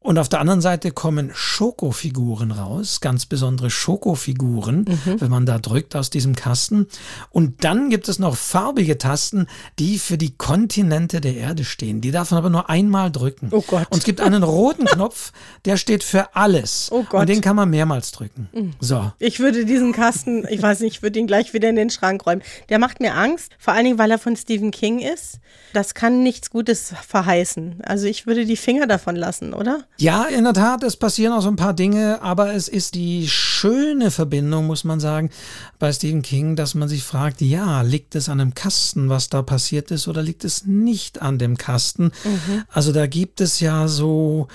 [0.00, 5.20] Und auf der anderen Seite kommen Schokofiguren raus, ganz besondere Schokofiguren, mhm.
[5.20, 6.86] wenn man da drückt aus diesem Kasten.
[7.30, 9.46] Und dann gibt es noch farbige Tasten,
[9.78, 12.00] die für die Kontinente der Erde stehen.
[12.00, 13.48] Die darf man aber nur einmal drücken.
[13.50, 13.86] Oh Gott.
[13.90, 15.32] Und es gibt einen roten Knopf,
[15.64, 16.88] der steht für alles.
[16.90, 17.20] Oh Gott.
[17.20, 18.48] Und den kann man mehrmals drücken.
[18.52, 18.72] Mhm.
[18.80, 19.12] So.
[19.18, 22.26] Ich würde diesen Kasten, ich weiß nicht, ich würde ihn gleich wieder in den Schrank
[22.26, 22.42] räumen.
[22.68, 25.40] Der macht mir Angst, vor allen Dingen, weil er von Stephen King ist.
[25.72, 27.82] Das kann nichts Gutes verheißen.
[27.82, 29.84] Also ich würde die Finger davon lassen, oder?
[29.98, 33.28] Ja, in der Tat, es passieren auch so ein paar Dinge, aber es ist die
[33.28, 35.30] schöne Verbindung, muss man sagen,
[35.78, 39.42] bei Stephen King, dass man sich fragt, ja, liegt es an einem Kasten, was da
[39.42, 42.12] passiert ist, oder liegt es nicht an dem Kasten?
[42.24, 42.64] Mhm.
[42.68, 44.48] Also da gibt es ja so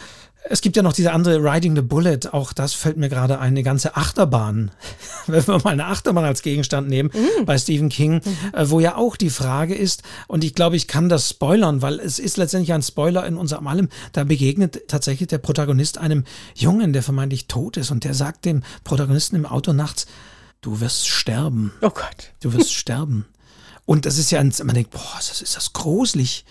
[0.47, 3.63] es gibt ja noch diese andere Riding the Bullet, auch das fällt mir gerade eine
[3.63, 4.71] ganze Achterbahn,
[5.27, 7.45] wenn wir mal eine Achterbahn als Gegenstand nehmen, mm.
[7.45, 8.53] bei Stephen King, mhm.
[8.53, 11.99] Äh, wo ja auch die Frage ist, und ich glaube, ich kann das spoilern, weil
[11.99, 16.93] es ist letztendlich ein Spoiler in unserem allem, da begegnet tatsächlich der Protagonist einem Jungen,
[16.93, 20.05] der vermeintlich tot ist und der sagt dem Protagonisten im Auto nachts,
[20.61, 21.73] du wirst sterben.
[21.81, 22.33] Oh Gott.
[22.41, 23.25] Du wirst sterben.
[23.85, 26.45] Und das ist ja, ein, man denkt, boah, ist das, ist das gruselig.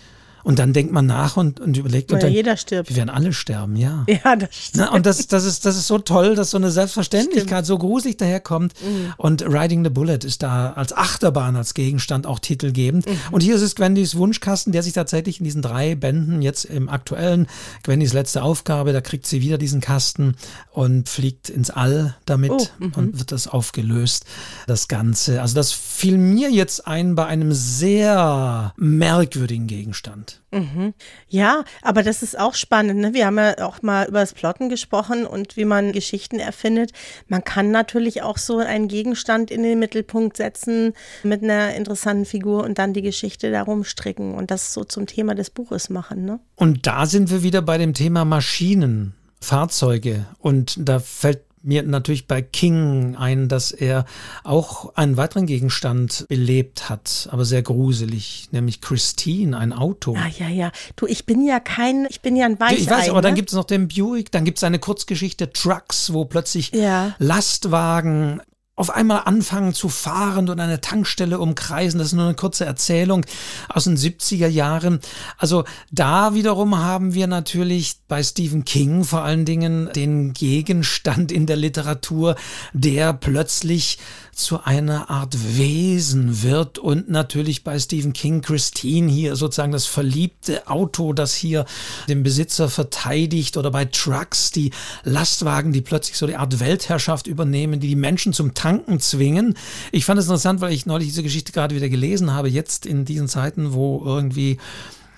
[0.45, 2.11] Und dann denkt man nach und, und überlegt.
[2.11, 2.89] Und dann, jeder stirbt.
[2.89, 4.05] Wir werden alle sterben, ja.
[4.23, 4.85] Ja, das stimmt.
[4.85, 7.65] Na, und das, das, ist, das ist so toll, dass so eine Selbstverständlichkeit stimmt.
[7.65, 8.73] so gruselig daherkommt.
[8.79, 9.13] Mhm.
[9.17, 13.07] Und Riding the Bullet ist da als Achterbahn, als Gegenstand auch titelgebend.
[13.07, 13.17] Mhm.
[13.31, 16.89] Und hier ist es Gwendys Wunschkasten, der sich tatsächlich in diesen drei Bänden jetzt im
[16.89, 17.47] aktuellen,
[17.81, 20.35] Gwendys letzte Aufgabe, da kriegt sie wieder diesen Kasten
[20.69, 22.91] und fliegt ins All damit oh, mhm.
[22.95, 24.25] und wird das aufgelöst,
[24.67, 25.41] das Ganze.
[25.41, 30.34] Also das fiel mir jetzt ein bei einem sehr merkwürdigen Gegenstand.
[30.51, 30.93] Mhm.
[31.27, 32.99] Ja, aber das ist auch spannend.
[32.99, 33.13] Ne?
[33.13, 36.91] Wir haben ja auch mal über das Plotten gesprochen und wie man Geschichten erfindet.
[37.27, 40.93] Man kann natürlich auch so einen Gegenstand in den Mittelpunkt setzen
[41.23, 45.35] mit einer interessanten Figur und dann die Geschichte darum stricken und das so zum Thema
[45.35, 46.25] des Buches machen.
[46.25, 46.39] Ne?
[46.55, 49.13] Und da sind wir wieder bei dem Thema Maschinen.
[49.41, 50.25] Fahrzeuge.
[50.39, 54.05] Und da fällt mir natürlich bei King ein, dass er
[54.43, 60.15] auch einen weiteren Gegenstand belebt hat, aber sehr gruselig, nämlich Christine, ein Auto.
[60.15, 60.71] Ja, ja, ja.
[60.95, 62.75] Du, ich bin ja kein, ich bin ja ein Weichei.
[62.75, 63.27] Ich weiß, aber ne?
[63.27, 67.15] dann gibt es noch den Buick, dann gibt es eine Kurzgeschichte Trucks, wo plötzlich ja.
[67.19, 68.41] Lastwagen
[68.77, 71.97] auf einmal anfangen zu fahren und eine Tankstelle umkreisen.
[71.97, 73.25] Das ist nur eine kurze Erzählung
[73.69, 74.99] aus den 70er Jahren.
[75.37, 81.45] Also da wiederum haben wir natürlich bei Stephen King vor allen Dingen den Gegenstand in
[81.45, 82.35] der Literatur,
[82.73, 83.97] der plötzlich
[84.35, 90.67] zu einer Art Wesen wird und natürlich bei Stephen King Christine hier sozusagen das verliebte
[90.67, 91.65] Auto, das hier
[92.09, 94.71] den Besitzer verteidigt oder bei Trucks die
[95.05, 99.55] Lastwagen, die plötzlich so die Art Weltherrschaft übernehmen, die die Menschen zum Tanken zwingen.
[99.93, 103.05] Ich fand es interessant, weil ich neulich diese Geschichte gerade wieder gelesen habe, jetzt in
[103.05, 104.57] diesen Zeiten, wo irgendwie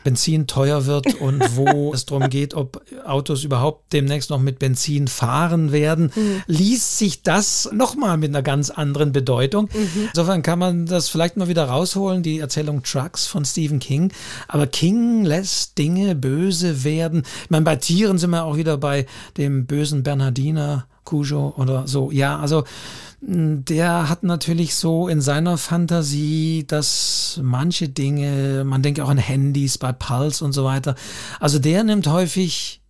[0.07, 5.09] Benzin teuer wird und wo es darum geht, ob Autos überhaupt demnächst noch mit Benzin
[5.09, 6.43] fahren werden, mhm.
[6.47, 9.67] liest sich das nochmal mit einer ganz anderen Bedeutung.
[9.73, 10.07] Mhm.
[10.07, 14.13] Insofern kann man das vielleicht mal wieder rausholen, die Erzählung Trucks von Stephen King.
[14.47, 17.23] Aber King lässt Dinge böse werden.
[17.43, 22.11] Ich meine, bei Tieren sind wir auch wieder bei dem bösen Bernhardiner Cujo oder so.
[22.11, 22.63] Ja, also
[23.19, 29.77] der hat natürlich so in seiner Fantasie, dass manche Dinge, man denkt auch an Handys
[29.77, 30.95] bei Pulse und so weiter,
[31.39, 32.81] also der nimmt häufig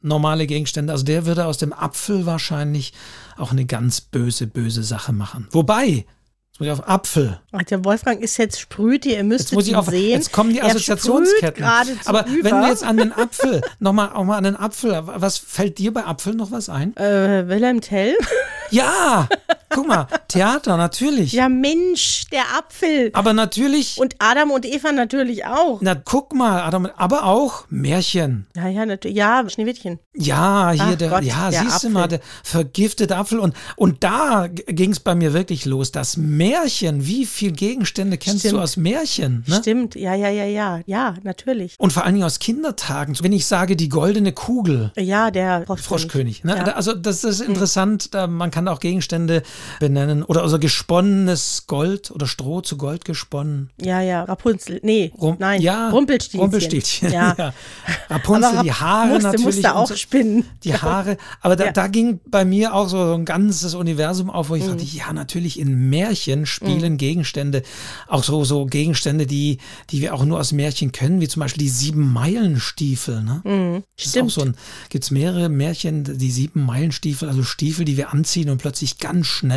[0.00, 2.92] normale Gegenstände, also der würde aus dem Apfel wahrscheinlich
[3.36, 5.48] auch eine ganz böse, böse Sache machen.
[5.50, 6.06] Wobei,
[6.54, 7.40] Jetzt muss ich auf Apfel.
[7.50, 10.10] Ach, der Wolfgang ist jetzt sprüht, ihr müsst jetzt muss ich auf, sehen.
[10.10, 11.64] Jetzt kommen die Assoziationsketten.
[11.64, 12.44] Aber über.
[12.44, 15.92] wenn du jetzt an den Apfel, nochmal auch mal an den Apfel, was fällt dir
[15.92, 16.96] bei Apfel noch was ein?
[16.96, 18.14] Äh, Wilhelm Tell.
[18.70, 19.28] Ja,
[19.74, 21.32] guck mal, Theater, natürlich.
[21.32, 23.10] Ja, Mensch, der Apfel.
[23.12, 23.98] Aber natürlich.
[23.98, 25.78] Und Adam und Eva natürlich auch.
[25.80, 28.46] Na, guck mal, Adam, aber auch Märchen.
[28.56, 29.16] Ja, ja, natürlich.
[29.16, 29.98] Ja, Schneewittchen.
[30.14, 31.90] Ja, hier Ach der, Gott, ja, der siehst Apfel.
[31.90, 33.38] du mal, der vergiftete Apfel.
[33.38, 35.92] Und, und da ging es bei mir wirklich los.
[35.92, 38.54] Das Märchen, wie viele Gegenstände kennst Stimmt.
[38.54, 39.44] du aus Märchen?
[39.46, 39.56] Ne?
[39.56, 41.74] Stimmt, ja, ja, ja, ja, ja, natürlich.
[41.78, 43.16] Und vor allen Dingen aus Kindertagen.
[43.20, 44.92] Wenn ich sage, die goldene Kugel.
[44.96, 45.84] Ja, der Froschkönig.
[45.84, 46.56] Froschkönig ne?
[46.56, 46.64] ja.
[46.74, 48.14] Also, das ist interessant.
[48.14, 49.42] Da, man kann auch Gegenstände
[49.80, 50.22] benennen.
[50.22, 53.70] Oder also gesponnenes Gold oder Stroh zu Gold gesponnen.
[53.80, 54.80] Ja, ja, Rapunzel.
[54.82, 56.40] Nee, Rum, nein, ja, Rumpelstilzchen.
[56.40, 57.12] Rumpelstilzchen.
[57.12, 57.34] Ja.
[57.38, 57.54] ja.
[58.08, 59.44] Rapunzel, die Haare musste, natürlich.
[59.44, 60.44] Musste auch spinnen.
[60.64, 61.16] Die Haare.
[61.40, 61.72] Aber da, ja.
[61.72, 64.68] da, ging bei mir auch so ein ganzes Universum auf, wo ich mhm.
[64.68, 66.98] dachte, ja, natürlich in Märchen spielen mhm.
[66.98, 67.62] Gegenstände,
[68.08, 69.58] auch so, so Gegenstände, die,
[69.90, 73.22] die wir auch nur aus Märchen können, wie zum Beispiel die sieben Meilenstiefel.
[73.22, 73.42] Ne?
[73.44, 73.84] Mhm.
[73.96, 74.30] Stimmt.
[74.30, 74.44] So
[74.88, 79.26] Gibt es mehrere Märchen, die sieben Meilenstiefel, also Stiefel, die wir anziehen und plötzlich ganz
[79.26, 79.53] schnell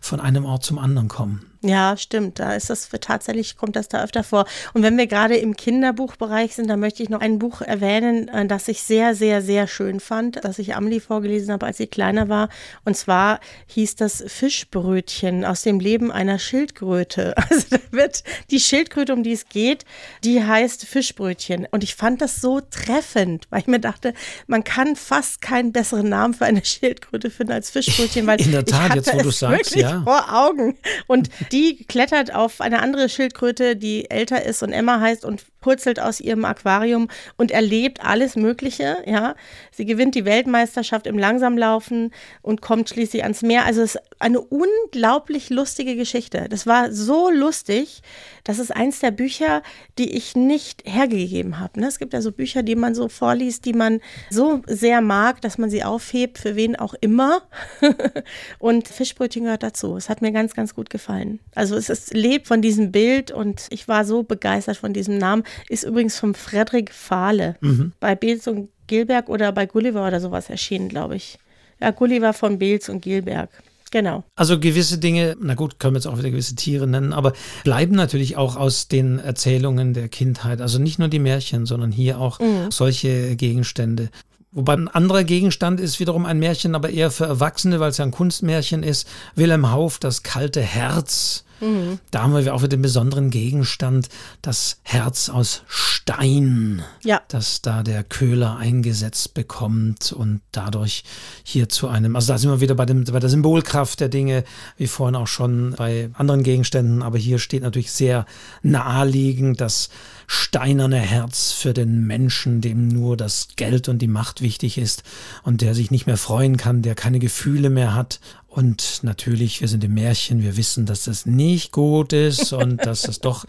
[0.00, 1.53] von einem Ort zum anderen kommen.
[1.66, 2.40] Ja, stimmt.
[2.40, 4.44] Da ist das tatsächlich kommt das da öfter vor.
[4.74, 8.46] Und wenn wir gerade im Kinderbuchbereich sind, dann möchte ich noch ein Buch erwähnen, äh,
[8.46, 12.28] das ich sehr, sehr, sehr schön fand, das ich Amelie vorgelesen habe, als sie kleiner
[12.28, 12.50] war.
[12.84, 17.34] Und zwar hieß das Fischbrötchen aus dem Leben einer Schildkröte.
[17.54, 19.84] Also da wird die Schildkröte, um die es geht,
[20.24, 21.68] die heißt Fischbrötchen.
[21.70, 24.12] Und ich fand das so treffend, weil ich mir dachte,
[24.48, 28.64] man kann fast keinen besseren Namen für eine Schildkröte finden als Fischbrötchen, weil in der
[28.64, 30.76] Tat, jetzt wo du sagst, ja, vor Augen.
[31.06, 35.98] Und die klettert auf eine andere Schildkröte, die älter ist und Emma heißt und purzelt
[35.98, 37.08] aus ihrem Aquarium
[37.38, 38.98] und erlebt alles Mögliche.
[39.06, 39.34] Ja,
[39.72, 42.10] sie gewinnt die Weltmeisterschaft im Langsamlaufen
[42.42, 43.64] und kommt schließlich ans Meer.
[43.64, 46.48] Also es ist eine unglaublich lustige Geschichte.
[46.50, 48.02] Das war so lustig.
[48.44, 49.62] Das ist eins der Bücher,
[49.96, 51.80] die ich nicht hergegeben habe.
[51.80, 51.86] Ne?
[51.86, 55.56] Es gibt ja so Bücher, die man so vorliest, die man so sehr mag, dass
[55.56, 57.40] man sie aufhebt, für wen auch immer.
[58.58, 59.96] und Fischbrötchen gehört dazu.
[59.96, 61.40] Es hat mir ganz, ganz gut gefallen.
[61.54, 65.44] Also es ist, lebt von diesem Bild und ich war so begeistert von diesem Namen.
[65.68, 67.92] Ist übrigens von Frederik Fahle mhm.
[68.00, 71.38] bei Beels und Gilberg oder bei Gulliver oder sowas erschienen, glaube ich.
[71.80, 73.50] Ja, Gulliver von Beels und Gilberg.
[73.90, 74.24] Genau.
[74.34, 77.32] Also gewisse Dinge, na gut, können wir jetzt auch wieder gewisse Tiere nennen, aber
[77.62, 80.60] bleiben natürlich auch aus den Erzählungen der Kindheit.
[80.60, 82.72] Also nicht nur die Märchen, sondern hier auch mhm.
[82.72, 84.10] solche Gegenstände.
[84.54, 88.04] Wobei ein anderer Gegenstand ist wiederum ein Märchen, aber eher für Erwachsene, weil es ja
[88.04, 89.08] ein Kunstmärchen ist.
[89.34, 91.44] Wilhelm Hauff, das kalte Herz.
[91.60, 91.98] Mhm.
[92.12, 94.08] Da haben wir auch wieder den besonderen Gegenstand,
[94.42, 95.62] das Herz aus.
[95.66, 97.22] Stein, ja.
[97.28, 101.02] das da der Köhler eingesetzt bekommt und dadurch
[101.42, 104.44] hier zu einem, also da sind wir wieder bei, dem, bei der Symbolkraft der Dinge,
[104.76, 108.26] wie vorhin auch schon bei anderen Gegenständen, aber hier steht natürlich sehr
[108.62, 109.88] naheliegend das
[110.26, 115.02] steinerne Herz für den Menschen, dem nur das Geld und die Macht wichtig ist
[115.42, 118.20] und der sich nicht mehr freuen kann, der keine Gefühle mehr hat
[118.54, 123.08] und natürlich, wir sind im Märchen, wir wissen, dass das nicht gut ist und dass
[123.08, 123.46] es doch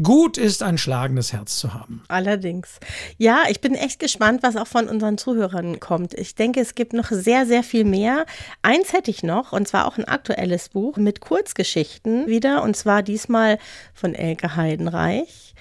[0.00, 2.04] gut ist, ein schlagendes Herz zu haben.
[2.06, 2.78] Allerdings.
[3.18, 6.14] Ja, ich bin echt gespannt, was auch von unseren Zuhörern kommt.
[6.14, 8.26] Ich denke, es gibt noch sehr, sehr viel mehr.
[8.62, 13.02] Eins hätte ich noch, und zwar auch ein aktuelles Buch mit Kurzgeschichten wieder, und zwar
[13.02, 13.58] diesmal
[13.92, 15.53] von Elke Heidenreich.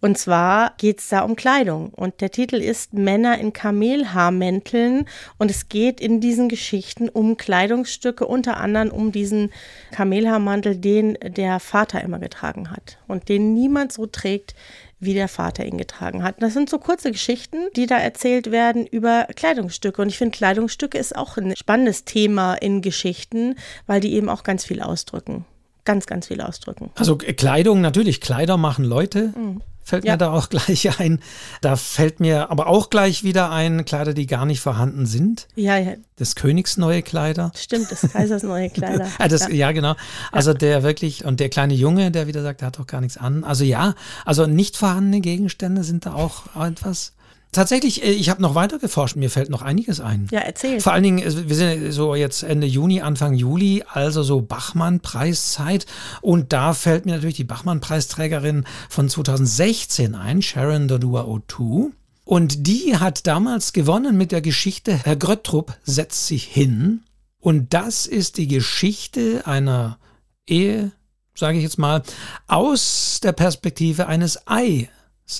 [0.00, 1.90] Und zwar geht es da um Kleidung.
[1.90, 5.06] Und der Titel ist Männer in Kamelhaarmänteln.
[5.38, 9.50] Und es geht in diesen Geschichten um Kleidungsstücke, unter anderem um diesen
[9.92, 12.98] Kamelhaarmantel, den der Vater immer getragen hat.
[13.08, 14.54] Und den niemand so trägt,
[15.02, 16.42] wie der Vater ihn getragen hat.
[16.42, 20.02] das sind so kurze Geschichten, die da erzählt werden über Kleidungsstücke.
[20.02, 24.42] Und ich finde, Kleidungsstücke ist auch ein spannendes Thema in Geschichten, weil die eben auch
[24.42, 25.44] ganz viel ausdrücken
[25.86, 26.90] ganz, ganz viel ausdrücken.
[26.94, 29.32] Also Kleidung, natürlich, Kleider machen Leute.
[29.36, 30.12] Mhm fällt ja.
[30.12, 31.20] mir da auch gleich ein.
[31.60, 35.48] Da fällt mir aber auch gleich wieder ein, Kleider, die gar nicht vorhanden sind.
[35.56, 35.94] Ja, ja.
[36.18, 37.52] Des Königs neue Kleider.
[37.56, 39.08] Stimmt, des Kaisers neue Kleider.
[39.18, 39.54] ah, das, ja.
[39.54, 39.72] ja.
[39.72, 39.94] genau.
[40.32, 40.58] Also ja.
[40.58, 43.44] der wirklich, und der kleine Junge, der wieder sagt, er hat doch gar nichts an.
[43.44, 47.12] Also ja, also nicht vorhandene Gegenstände sind da auch etwas.
[47.52, 50.28] Tatsächlich, äh, ich habe noch weiter geforscht, mir fällt noch einiges ein.
[50.30, 50.80] Ja, erzähl.
[50.80, 55.86] Vor allen Dingen, wir sind so jetzt Ende Juni, Anfang Juli, also so Bachmann-Preiszeit.
[56.20, 61.90] Und da fällt mir natürlich die Bachmann-Preisträgerin von 2016 ein, Sharon Dodua O2.
[62.24, 67.02] Und die hat damals gewonnen mit der Geschichte Herr Gröttrup setzt sich hin.
[67.40, 69.98] Und das ist die Geschichte einer
[70.46, 70.92] Ehe,
[71.34, 72.02] sage ich jetzt mal,
[72.46, 74.88] aus der Perspektive eines Eis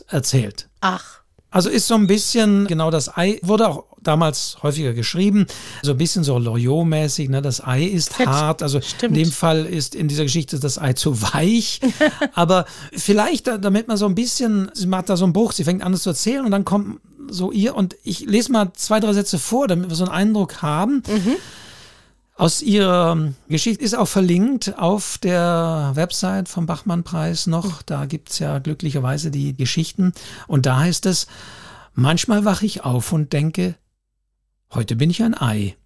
[0.09, 0.69] erzählt.
[0.81, 1.20] Ach.
[1.51, 5.47] Also ist so ein bisschen, genau das Ei wurde auch damals häufiger geschrieben,
[5.83, 7.43] so ein bisschen so Loriot-mäßig, ne?
[7.43, 8.29] das Ei ist Fett.
[8.29, 9.17] hart, also Stimmt.
[9.17, 11.81] in dem Fall ist in dieser Geschichte das Ei zu weich,
[12.35, 15.83] aber vielleicht, damit man so ein bisschen, sie macht da so einen Bruch, sie fängt
[15.83, 19.13] an es zu erzählen und dann kommt so ihr und ich lese mal zwei, drei
[19.13, 21.03] Sätze vor, damit wir so einen Eindruck haben.
[21.09, 21.37] Mhm.
[22.41, 27.83] Aus ihrer Geschichte ist auch verlinkt auf der Website vom Bachmann-Preis noch.
[27.83, 30.15] Da gibt es ja glücklicherweise die Geschichten.
[30.47, 31.27] Und da heißt es,
[31.93, 33.75] manchmal wache ich auf und denke,
[34.73, 35.77] heute bin ich ein Ei.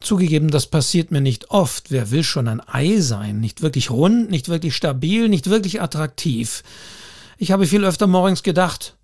[0.00, 1.90] Zugegeben, das passiert mir nicht oft.
[1.90, 3.38] Wer will schon ein Ei sein?
[3.38, 6.64] Nicht wirklich rund, nicht wirklich stabil, nicht wirklich attraktiv.
[7.36, 8.96] Ich habe viel öfter morgens gedacht,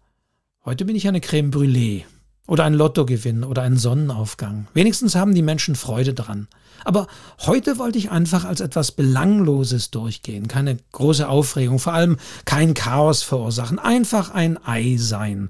[0.64, 2.04] heute bin ich eine Creme Brûlée.
[2.47, 4.66] Oder ein Lottogewinn oder ein Sonnenaufgang.
[4.74, 6.47] Wenigstens haben die Menschen Freude dran.
[6.84, 7.07] Aber
[7.47, 10.47] heute wollte ich einfach als etwas Belangloses durchgehen.
[10.49, 13.78] Keine große Aufregung, vor allem kein Chaos verursachen.
[13.78, 15.49] Einfach ein Ei sein.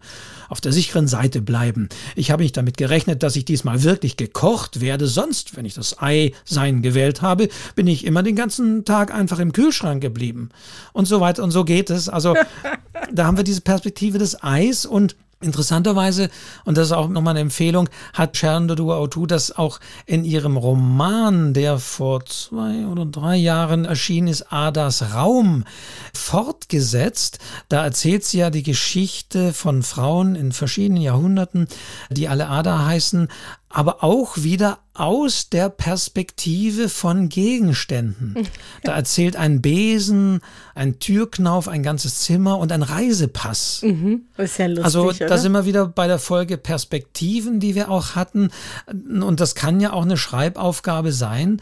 [0.48, 1.88] Auf der sicheren Seite bleiben.
[2.14, 5.08] Ich habe nicht damit gerechnet, dass ich diesmal wirklich gekocht werde.
[5.08, 9.40] Sonst, wenn ich das Ei sein gewählt habe, bin ich immer den ganzen Tag einfach
[9.40, 10.50] im Kühlschrank geblieben.
[10.92, 12.08] Und so weiter und so geht es.
[12.08, 12.36] Also
[13.12, 16.30] da haben wir diese Perspektive des Eis und Interessanterweise,
[16.64, 20.56] und das ist auch nochmal eine Empfehlung, hat Sharon Dodua Autu das auch in ihrem
[20.56, 25.64] Roman, der vor zwei oder drei Jahren erschienen ist, Adas Raum,
[26.12, 27.38] fortgesetzt.
[27.68, 31.68] Da erzählt sie ja die Geschichte von Frauen in verschiedenen Jahrhunderten,
[32.10, 33.28] die alle Ada heißen,
[33.68, 38.48] aber auch wieder aus der Perspektive von Gegenständen.
[38.84, 40.40] Da erzählt ein Besen,
[40.74, 43.82] ein Türknauf, ein ganzes Zimmer und ein Reisepass.
[43.82, 44.22] Mhm.
[44.36, 45.38] Ist ja lustig, also da oder?
[45.38, 48.50] sind wir wieder bei der Folge Perspektiven, die wir auch hatten.
[48.86, 51.60] Und das kann ja auch eine Schreibaufgabe sein,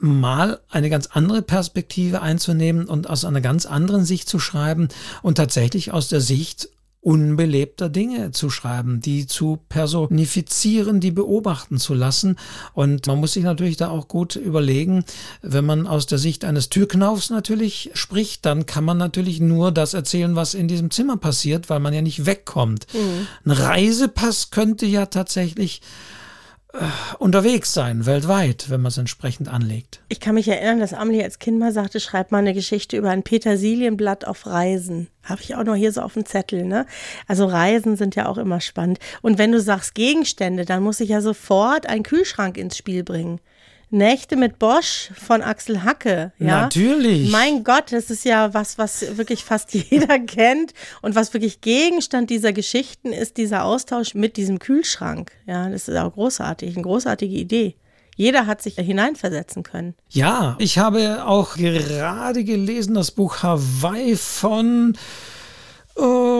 [0.00, 4.88] mal eine ganz andere Perspektive einzunehmen und aus einer ganz anderen Sicht zu schreiben
[5.22, 6.68] und tatsächlich aus der Sicht
[7.06, 12.36] unbelebter Dinge zu schreiben, die zu personifizieren, die beobachten zu lassen.
[12.74, 15.04] Und man muss sich natürlich da auch gut überlegen,
[15.40, 19.94] wenn man aus der Sicht eines Türknaufs natürlich spricht, dann kann man natürlich nur das
[19.94, 22.88] erzählen, was in diesem Zimmer passiert, weil man ja nicht wegkommt.
[22.92, 23.28] Mhm.
[23.44, 25.82] Ein Reisepass könnte ja tatsächlich
[27.18, 30.00] unterwegs sein, weltweit, wenn man es entsprechend anlegt.
[30.08, 33.10] Ich kann mich erinnern, dass Amelie als Kind mal sagte, schreib mal eine Geschichte über
[33.10, 35.08] ein Petersilienblatt auf Reisen.
[35.22, 36.86] Habe ich auch noch hier so auf dem Zettel, ne?
[37.26, 38.98] Also Reisen sind ja auch immer spannend.
[39.22, 43.40] Und wenn du sagst Gegenstände, dann muss ich ja sofort einen Kühlschrank ins Spiel bringen.
[43.90, 46.32] Nächte mit Bosch von Axel Hacke.
[46.38, 46.62] Ja?
[46.62, 47.30] Natürlich.
[47.30, 52.30] Mein Gott, das ist ja was, was wirklich fast jeder kennt und was wirklich Gegenstand
[52.30, 55.32] dieser Geschichten ist, dieser Austausch mit diesem Kühlschrank.
[55.46, 57.76] Ja, das ist auch großartig, eine großartige Idee.
[58.16, 59.94] Jeder hat sich hineinversetzen können.
[60.08, 64.96] Ja, ich habe auch gerade gelesen das Buch Hawaii von
[65.96, 66.36] Oh,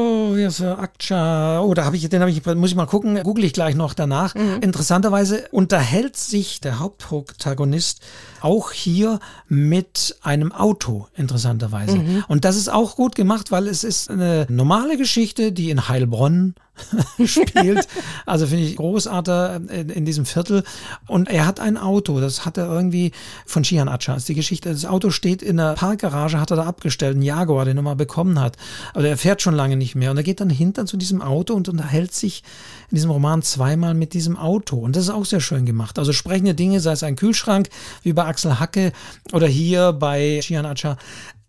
[0.47, 3.45] Claudia für Akcha, oh, da habe ich, den habe ich, muss ich mal gucken, google
[3.45, 4.35] ich gleich noch danach.
[4.35, 4.61] Mhm.
[4.61, 8.01] Interessanterweise unterhält sich der Hauptprotagonist
[8.47, 9.19] auch hier
[9.49, 11.99] mit einem Auto, interessanterweise.
[11.99, 12.25] Mhm.
[12.29, 16.55] Und das ist auch gut gemacht, weil es ist eine normale Geschichte, die in Heilbronn
[17.25, 17.89] spielt.
[18.27, 20.65] Also finde ich großartig in, in, diesem Viertel.
[21.07, 23.13] Und er hat ein Auto, das hat er irgendwie
[23.45, 24.71] von Shihan Acha, ist die Geschichte.
[24.71, 27.95] Das Auto steht in der Parkgarage, hat er da abgestellt, ein Jaguar, den er mal
[27.95, 28.57] bekommen hat.
[28.95, 30.11] Aber er fährt schon lange nicht mehr.
[30.11, 32.43] Und er geht dann hinter zu diesem Auto und unterhält sich
[32.91, 34.77] in diesem Roman zweimal mit diesem Auto.
[34.77, 35.99] Und das ist auch sehr schön gemacht.
[35.99, 37.69] Also sprechende Dinge, sei es ein Kühlschrank,
[38.03, 38.93] wie bei Axel Hacke
[39.33, 40.99] oder hier bei Shihan Acha.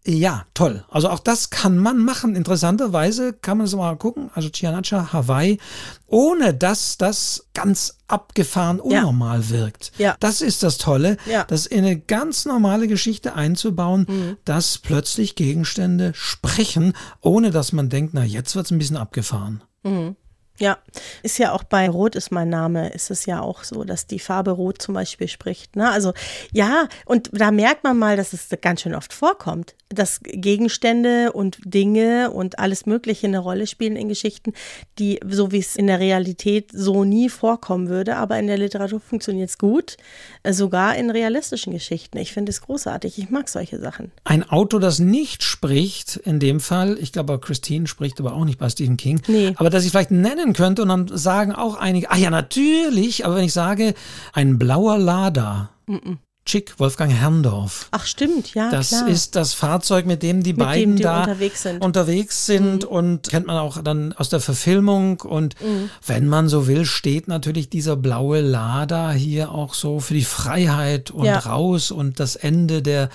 [0.06, 0.86] Ja, toll.
[0.90, 2.38] Also auch das kann man machen.
[2.38, 4.32] Interessanterweise kann man es mal gucken.
[4.34, 5.58] Also Chianacha, Hawaii,
[6.06, 9.50] ohne dass das ganz abgefahren unnormal ja.
[9.50, 9.92] wirkt.
[9.98, 10.16] Ja.
[10.22, 11.44] Das ist das Tolle, ja.
[11.44, 14.38] das in eine ganz normale Geschichte einzubauen, mhm.
[14.46, 19.62] dass plötzlich Gegenstände sprechen, ohne dass man denkt, na jetzt wird es ein bisschen abgefahren.
[19.84, 20.16] Mhm.
[20.60, 20.80] Ja,
[21.22, 24.20] ist ja auch bei Rot ist mein Name, ist es ja auch so, dass die
[24.20, 25.76] Farbe Rot zum Beispiel spricht.
[25.76, 25.90] Ne?
[25.90, 26.14] Also
[26.52, 31.60] ja, und da merkt man mal, dass es ganz schön oft vorkommt, dass Gegenstände und
[31.64, 34.54] Dinge und alles Mögliche eine Rolle spielen in Geschichten,
[35.00, 39.00] die, so wie es in der Realität so nie vorkommen würde, aber in der Literatur
[39.00, 39.98] funktioniert es gut,
[40.44, 42.18] äh, sogar in realistischen Geschichten.
[42.18, 44.12] Ich finde es großartig, ich mag solche Sachen.
[44.24, 48.60] Ein Auto, das nicht spricht, in dem Fall, ich glaube, Christine spricht aber auch nicht
[48.60, 49.54] bei Stephen King, nee.
[49.58, 53.26] aber dass ich vielleicht nennen nennen könnte und dann sagen auch einige, ah ja, natürlich,
[53.26, 53.94] aber wenn ich sage,
[54.34, 55.70] ein blauer Lada.
[55.88, 56.18] Mm -mm.
[56.48, 57.90] Chick, Wolfgang Herrndorf.
[57.92, 58.72] Ach stimmt, ja.
[58.72, 59.10] Das klar.
[59.10, 62.84] ist das Fahrzeug, mit dem die mit beiden dem die da unterwegs sind, unterwegs sind
[62.84, 62.90] mhm.
[62.90, 65.20] und kennt man auch dann aus der Verfilmung.
[65.20, 65.90] Und mhm.
[66.06, 71.12] wenn man so will, steht natürlich dieser blaue Lada hier auch so für die Freiheit
[71.12, 71.38] und ja.
[71.38, 73.10] raus und das Ende der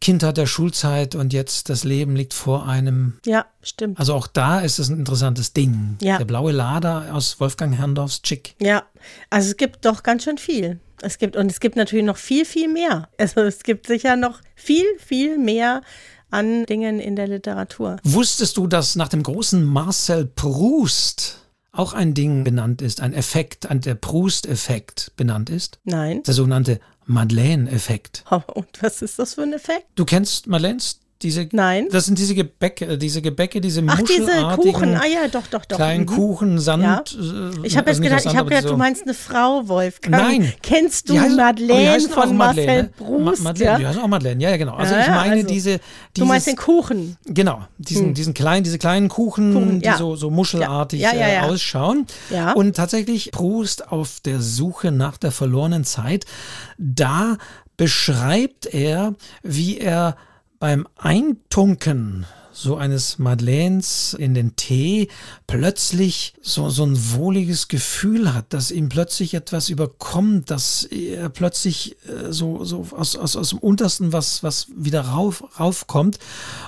[0.00, 3.18] Kindheit der Schulzeit und jetzt das Leben liegt vor einem.
[3.26, 3.98] Ja, stimmt.
[3.98, 5.96] Also auch da ist es ein interessantes Ding.
[6.00, 6.18] Ja.
[6.18, 8.54] Der blaue Lader aus Wolfgang Herrndorfs Chick.
[8.60, 8.84] Ja,
[9.30, 10.80] also es gibt doch ganz schön viel.
[11.02, 13.08] Es gibt und es gibt natürlich noch viel, viel mehr.
[13.18, 15.82] Also es gibt sicher noch viel, viel mehr
[16.30, 17.96] an Dingen in der Literatur.
[18.02, 21.40] Wusstest du, dass nach dem großen Marcel Proust
[21.70, 25.78] auch ein Ding benannt ist, ein Effekt, ein der Proust-Effekt benannt ist?
[25.84, 26.22] Nein.
[26.24, 28.24] Der sogenannte Madeleine-Effekt.
[28.30, 29.86] Und was ist das für ein Effekt?
[29.94, 31.88] Du kennst Madeleines diese, Nein.
[31.90, 34.94] Das sind diese Gebäcke, diese Gebäcke, diese Ach, diese Kuchen.
[34.94, 35.76] Ah ja, doch, doch, doch.
[35.76, 36.06] Kleinen mhm.
[36.06, 36.84] Kuchen, Sand.
[36.84, 36.98] Ja.
[36.98, 40.14] Äh, ich habe jetzt also gedacht, ich habe gedacht, so du meinst eine Frau, Wolfgang.
[40.14, 40.52] Nein.
[40.62, 43.42] Kennst du heißt, Madeleine von Marcel Proust?
[43.42, 43.78] Ma Madeleine, ja?
[43.78, 44.74] die heißen auch Madeleine, ja, ja, genau.
[44.74, 45.70] Also ja, ich meine also, diese.
[45.70, 45.80] Dieses,
[46.14, 47.16] du meinst den Kuchen.
[47.24, 48.14] Genau, diesen, hm.
[48.14, 52.06] diesen kleinen, diese kleinen Kuchen, Kuchen die so, so muschelartig äh, ausschauen.
[52.28, 52.52] Ja.
[52.52, 56.26] Und tatsächlich Proust auf der Suche nach der verlorenen Zeit,
[56.76, 57.38] da
[57.78, 60.16] beschreibt er, wie er
[60.64, 65.08] beim Eintunken so eines Madeleines in den Tee
[65.46, 71.98] plötzlich so, so ein wohliges Gefühl hat, dass ihm plötzlich etwas überkommt, dass er plötzlich
[72.08, 76.18] äh, so, so aus, aus, aus dem Untersten was, was wieder rauf, raufkommt.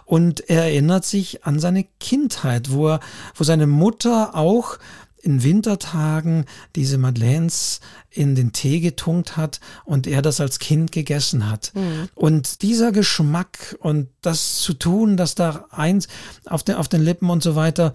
[0.05, 3.01] Und er erinnert sich an seine Kindheit, wo er,
[3.35, 4.77] wo seine Mutter auch
[5.23, 6.45] in Wintertagen
[6.75, 11.73] diese Madeleines in den Tee getunkt hat und er das als Kind gegessen hat.
[11.75, 12.09] Mhm.
[12.15, 16.09] Und dieser Geschmack und das zu tun, dass da eins
[16.47, 17.93] auf den, auf den Lippen und so weiter,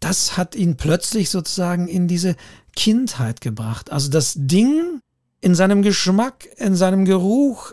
[0.00, 2.36] das hat ihn plötzlich sozusagen in diese
[2.74, 3.92] Kindheit gebracht.
[3.92, 5.00] Also das Ding
[5.40, 7.72] in seinem Geschmack, in seinem Geruch,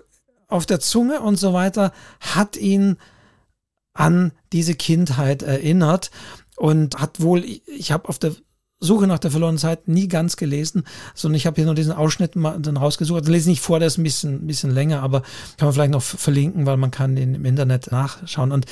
[0.49, 2.97] auf der Zunge und so weiter, hat ihn
[3.93, 6.11] an diese Kindheit erinnert
[6.55, 8.35] und hat wohl, ich habe auf der
[8.79, 10.83] Suche nach der verlorenen Zeit nie ganz gelesen,
[11.15, 13.21] sondern ich habe hier nur diesen Ausschnitt mal dann rausgesucht.
[13.21, 15.21] Also lese nicht vor, der ist ein bisschen, ein bisschen länger, aber
[15.57, 18.51] kann man vielleicht noch verlinken, weil man kann den im Internet nachschauen.
[18.51, 18.65] Und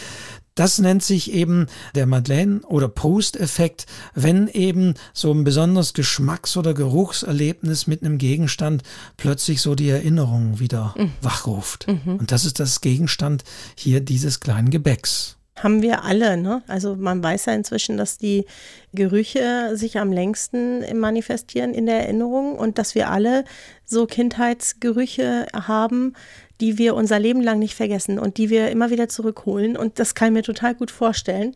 [0.54, 6.74] das nennt sich eben der Madeleine- oder Post-Effekt, wenn eben so ein besonderes Geschmacks- oder
[6.74, 8.84] Geruchserlebnis mit einem Gegenstand
[9.18, 11.12] plötzlich so die Erinnerung wieder mhm.
[11.22, 11.88] wachruft.
[11.88, 12.18] Mhm.
[12.18, 13.44] Und das ist das Gegenstand
[13.76, 16.38] hier dieses kleinen Gebäcks haben wir alle.
[16.38, 16.62] Ne?
[16.68, 18.46] Also man weiß ja inzwischen, dass die
[18.94, 23.46] Gerüche sich am längsten manifestieren in der Erinnerung und dass wir alle
[23.86, 26.14] so Kindheitsgerüche haben,
[26.62, 29.78] die wir unser Leben lang nicht vergessen und die wir immer wieder zurückholen.
[29.78, 31.56] Und das kann ich mir total gut vorstellen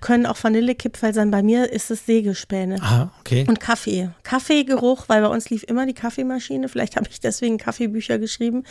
[0.00, 1.30] können auch Vanillekipferl sein.
[1.30, 2.76] Bei mir ist es Sägespäne.
[2.80, 3.44] Aha, okay.
[3.48, 4.10] Und Kaffee.
[4.22, 6.68] Kaffeegeruch, weil bei uns lief immer die Kaffeemaschine.
[6.68, 8.64] Vielleicht habe ich deswegen Kaffeebücher geschrieben.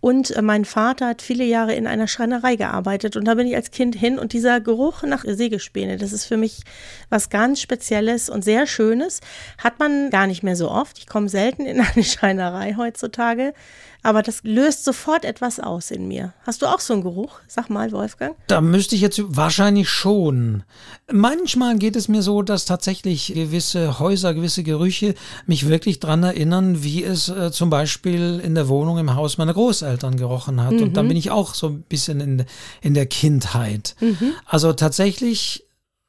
[0.00, 3.16] Und äh, mein Vater hat viele Jahre in einer Schreinerei gearbeitet.
[3.16, 4.18] Und da bin ich als Kind hin.
[4.18, 6.62] Und dieser Geruch nach Sägespäne, das ist für mich
[7.10, 9.20] was ganz Spezielles und sehr Schönes.
[9.58, 10.98] Hat man gar nicht mehr so oft.
[10.98, 13.54] Ich komme selten in eine Schreinerei heutzutage.
[14.02, 16.32] Aber das löst sofort etwas aus in mir.
[16.46, 17.40] Hast du auch so einen Geruch?
[17.46, 18.36] Sag mal, Wolfgang.
[18.46, 20.62] Da müsste ich jetzt wahrscheinlich schon.
[21.10, 25.14] Manchmal geht es mir so, dass tatsächlich gewisse Häuser, gewisse Gerüche
[25.46, 29.54] mich wirklich daran erinnern, wie es äh, zum Beispiel in der Wohnung im Haus meiner
[29.54, 30.72] Großeltern gerochen hat.
[30.72, 30.82] Mhm.
[30.82, 32.44] Und dann bin ich auch so ein bisschen in,
[32.80, 33.96] in der Kindheit.
[34.00, 34.32] Mhm.
[34.46, 35.67] Also tatsächlich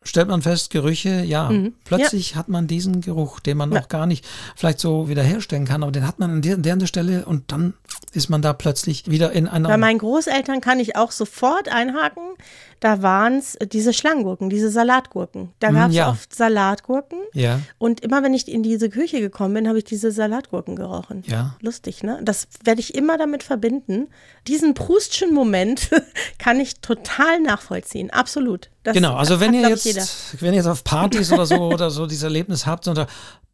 [0.10, 1.74] stellt man fest, Gerüche, ja, mhm.
[1.86, 2.38] plötzlich ja.
[2.38, 3.80] hat man diesen Geruch, den man ja.
[3.80, 7.26] auch gar nicht vielleicht so wiederherstellen kann, aber den hat man an der, der Stelle
[7.26, 7.74] und dann
[8.14, 9.70] ist man da plötzlich wieder in einer.
[9.70, 12.24] Bei meinen Großeltern kann ich auch sofort einhaken.
[12.80, 15.51] Da waren es diese Schlangengurken, diese Salatgurken.
[15.60, 16.10] Da gab es ja.
[16.10, 17.20] oft Salatgurken.
[17.34, 17.60] Ja.
[17.78, 21.24] Und immer wenn ich in diese Küche gekommen bin, habe ich diese Salatgurken gerochen.
[21.28, 21.57] Ja.
[21.62, 22.20] Lustig, ne?
[22.24, 24.07] Das werde ich immer damit verbinden.
[24.47, 25.89] Diesen Proustschen Moment
[26.39, 28.12] kann ich total nachvollziehen.
[28.12, 28.70] Absolut.
[28.89, 29.85] Das genau, also wenn ihr jetzt,
[30.41, 33.07] wenn ihr jetzt auf Partys oder so oder so dieses Erlebnis habt und da,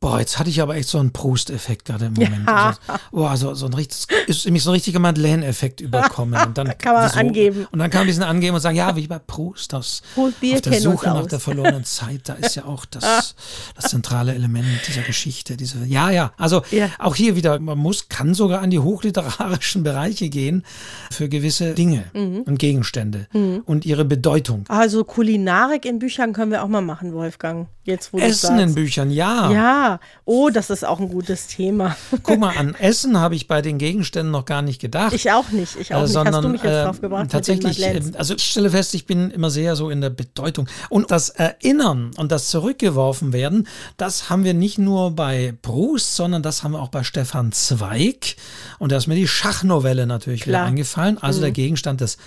[0.05, 2.47] Boah, jetzt hatte ich aber echt so einen Proust-Effekt gerade im Moment.
[2.47, 2.67] Ja.
[2.67, 2.79] Also,
[3.11, 6.39] boah, so, so ein richtig, ist nämlich so ein richtiger Madeleine-Effekt überkommen.
[6.45, 7.65] Und dann kann man so, angeben.
[7.71, 10.79] Und dann kann man diesen angeben und sagen, ja, wie bei Proust, das, auf der
[10.79, 13.33] Suche nach der verlorenen Zeit, da ist ja auch das,
[13.75, 15.57] das zentrale Element dieser Geschichte.
[15.57, 16.91] Diese, ja, ja, also ja.
[16.99, 20.67] auch hier wieder, man muss, kann sogar an die hochliterarischen Bereiche gehen
[21.09, 22.41] für gewisse Dinge mhm.
[22.41, 23.63] und Gegenstände mhm.
[23.65, 24.65] und ihre Bedeutung.
[24.67, 27.69] Also Kulinarik in Büchern können wir auch mal machen, Wolfgang.
[27.85, 29.51] Jetzt, wo Essen in Büchern, ja.
[29.51, 29.94] Ja,
[30.25, 31.95] oh, das ist auch ein gutes Thema.
[32.23, 35.13] Guck mal, an Essen habe ich bei den Gegenständen noch gar nicht gedacht.
[35.13, 36.13] Ich auch nicht, ich auch äh, nicht.
[36.13, 37.31] Sondern, Hast du mich jetzt äh, drauf gebracht?
[37.31, 40.67] Tatsächlich, äh, also ich stelle fest, ich bin immer sehr so in der Bedeutung.
[40.89, 43.67] Und das Erinnern und das Zurückgeworfen werden,
[43.97, 48.35] das haben wir nicht nur bei Proust, sondern das haben wir auch bei Stefan Zweig.
[48.79, 50.61] Und da ist mir die Schachnovelle natürlich Klar.
[50.61, 51.17] wieder eingefallen.
[51.17, 51.43] Also mhm.
[51.43, 52.17] der Gegenstand des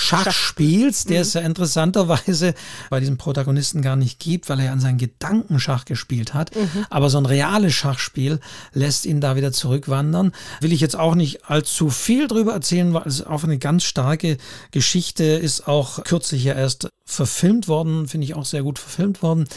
[0.00, 2.54] Schachspiels, der es ja interessanterweise
[2.88, 6.54] bei diesem Protagonisten gar nicht gibt, weil er an seinen Gedanken Schach gespielt hat.
[6.54, 6.86] Mhm.
[6.88, 8.38] Aber so ein reales Schachspiel
[8.72, 10.32] lässt ihn da wieder zurückwandern.
[10.60, 14.38] Will ich jetzt auch nicht allzu viel drüber erzählen, weil es auch eine ganz starke
[14.70, 19.48] Geschichte ist, auch kürzlich ja erst verfilmt worden, finde ich auch sehr gut verfilmt worden.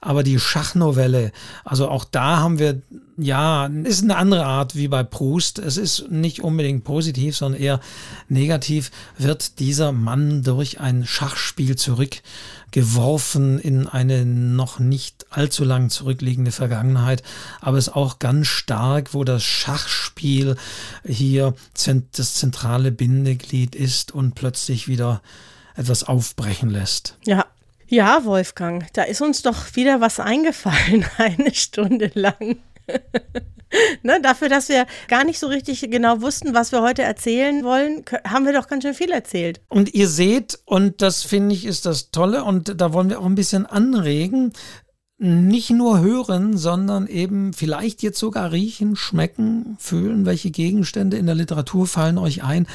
[0.00, 1.32] Aber die Schachnovelle,
[1.64, 2.82] also auch da haben wir
[3.16, 5.58] ja, ist eine andere Art wie bei Proust.
[5.58, 7.80] Es ist nicht unbedingt positiv, sondern eher
[8.28, 8.90] negativ.
[9.18, 17.22] Wird dieser Mann durch ein Schachspiel zurückgeworfen in eine noch nicht allzu lang zurückliegende Vergangenheit,
[17.60, 20.56] aber es ist auch ganz stark, wo das Schachspiel
[21.04, 21.54] hier
[22.12, 25.20] das zentrale Bindeglied ist und plötzlich wieder
[25.80, 27.16] etwas aufbrechen lässt.
[27.24, 27.46] Ja,
[27.88, 32.58] ja, Wolfgang, da ist uns doch wieder was eingefallen, eine Stunde lang.
[34.02, 38.04] ne, dafür, dass wir gar nicht so richtig genau wussten, was wir heute erzählen wollen,
[38.24, 39.60] haben wir doch ganz schön viel erzählt.
[39.68, 43.26] Und ihr seht, und das finde ich ist das Tolle, und da wollen wir auch
[43.26, 44.52] ein bisschen anregen,
[45.22, 51.34] nicht nur hören, sondern eben vielleicht jetzt sogar riechen, schmecken, fühlen, welche Gegenstände in der
[51.34, 52.66] Literatur fallen euch ein.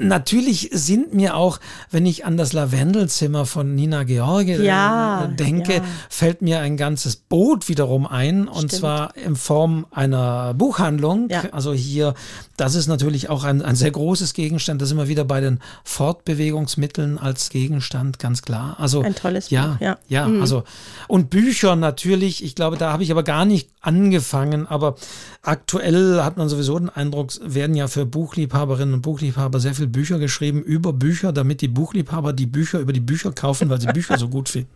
[0.00, 1.60] Natürlich sind mir auch,
[1.92, 5.84] wenn ich an das Lavendelzimmer von Nina George äh, ja, denke, ja.
[6.08, 8.72] fällt mir ein ganzes Boot wiederum ein und Stimmt.
[8.72, 11.28] zwar in Form einer Buchhandlung.
[11.30, 11.44] Ja.
[11.52, 12.14] Also hier,
[12.56, 14.82] das ist natürlich auch ein, ein sehr großes Gegenstand.
[14.82, 18.74] Da sind wir wieder bei den Fortbewegungsmitteln als Gegenstand, ganz klar.
[18.80, 19.98] Also ein tolles ja, Buch, ja.
[20.08, 20.40] Ja, mhm.
[20.40, 20.64] also
[21.06, 24.94] und Bücher natürlich natürlich, ich glaube, da habe ich aber gar nicht angefangen, aber
[25.42, 30.18] aktuell hat man sowieso den Eindruck, werden ja für Buchliebhaberinnen und Buchliebhaber sehr viele Bücher
[30.18, 34.16] geschrieben über Bücher, damit die Buchliebhaber die Bücher über die Bücher kaufen, weil sie Bücher
[34.16, 34.70] so gut finden.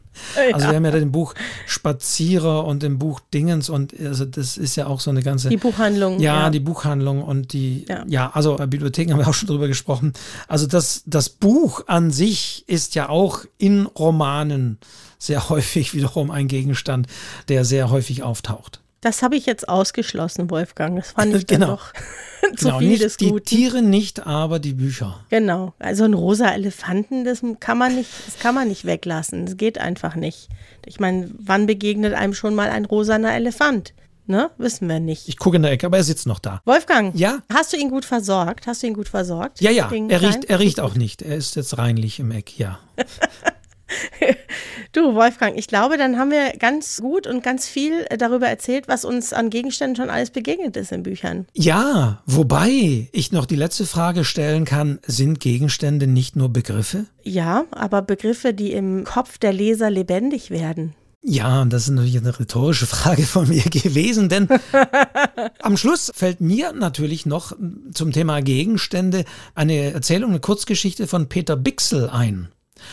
[0.53, 1.35] Also wir haben ja den Buch
[1.67, 5.57] Spazierer und den Buch Dingens und also das ist ja auch so eine ganze die
[5.57, 6.21] Buchhandlung.
[6.21, 6.51] Ja, ja.
[6.51, 8.05] die Buchhandlung und die ja.
[8.07, 8.31] ja.
[8.33, 10.13] also bei Bibliotheken haben wir auch schon drüber gesprochen.
[10.49, 14.79] Also das das Buch an sich ist ja auch in Romanen
[15.19, 17.07] sehr häufig wiederum ein Gegenstand,
[17.49, 18.81] der sehr häufig auftaucht.
[19.01, 20.97] Das habe ich jetzt ausgeschlossen, Wolfgang.
[20.97, 21.67] Das fand ich genau.
[21.67, 21.93] doch
[22.57, 25.21] zu genau, viel nicht des Die Tiere nicht, aber die Bücher.
[25.31, 25.75] Genau.
[25.79, 29.47] Also ein rosa Elefanten, das kann man nicht, das kann man nicht weglassen.
[29.47, 30.49] Das geht einfach nicht.
[30.85, 33.95] Ich meine, wann begegnet einem schon mal ein rosaner Elefant?
[34.29, 34.51] Ne?
[34.59, 35.29] Wissen wir nicht.
[35.29, 36.61] Ich gucke in der Ecke, aber er sitzt noch da.
[36.65, 37.43] Wolfgang, ja?
[37.53, 38.67] hast du ihn gut versorgt?
[38.67, 39.61] Hast du ihn gut versorgt?
[39.61, 39.89] Ja, ja.
[40.09, 41.23] Er riecht, er riecht auch nicht.
[41.23, 42.81] Er ist jetzt reinlich im Eck, ja.
[44.93, 49.05] Du, Wolfgang, ich glaube, dann haben wir ganz gut und ganz viel darüber erzählt, was
[49.05, 51.47] uns an Gegenständen schon alles begegnet ist in Büchern.
[51.55, 57.07] Ja, wobei ich noch die letzte Frage stellen kann, sind Gegenstände nicht nur Begriffe?
[57.23, 60.95] Ja, aber Begriffe, die im Kopf der Leser lebendig werden.
[61.29, 64.49] Ja, und das ist natürlich eine rhetorische Frage von mir gewesen, denn
[65.61, 67.53] am Schluss fällt mir natürlich noch
[67.93, 69.25] zum Thema Gegenstände
[69.57, 72.53] eine Erzählung, eine Kurzgeschichte von Peter Bixel ein.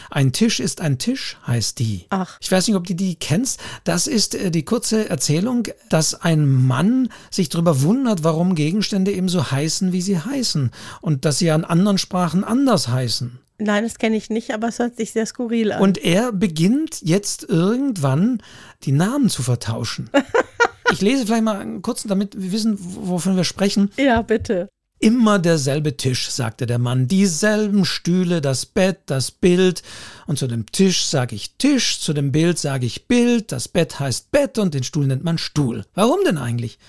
[0.09, 2.05] Ein Tisch ist ein Tisch, heißt die.
[2.09, 2.37] Ach.
[2.41, 3.59] Ich weiß nicht, ob du die kennst.
[3.83, 9.29] Das ist äh, die kurze Erzählung, dass ein Mann sich darüber wundert, warum Gegenstände eben
[9.29, 10.71] so heißen, wie sie heißen.
[11.01, 13.39] Und dass sie an anderen Sprachen anders heißen.
[13.59, 15.81] Nein, das kenne ich nicht, aber es hört sich sehr skurril an.
[15.81, 18.41] Und er beginnt jetzt irgendwann
[18.83, 20.09] die Namen zu vertauschen.
[20.91, 23.91] ich lese vielleicht mal kurz, damit wir wissen, wovon wir sprechen.
[23.97, 24.69] Ja, bitte.
[25.03, 29.83] Immer derselbe Tisch, sagte der Mann, dieselben Stühle, das Bett, das Bild.
[30.27, 33.99] Und zu dem Tisch sage ich Tisch, zu dem Bild sage ich Bild, das Bett
[33.99, 35.85] heißt Bett und den Stuhl nennt man Stuhl.
[35.93, 36.79] Warum denn eigentlich?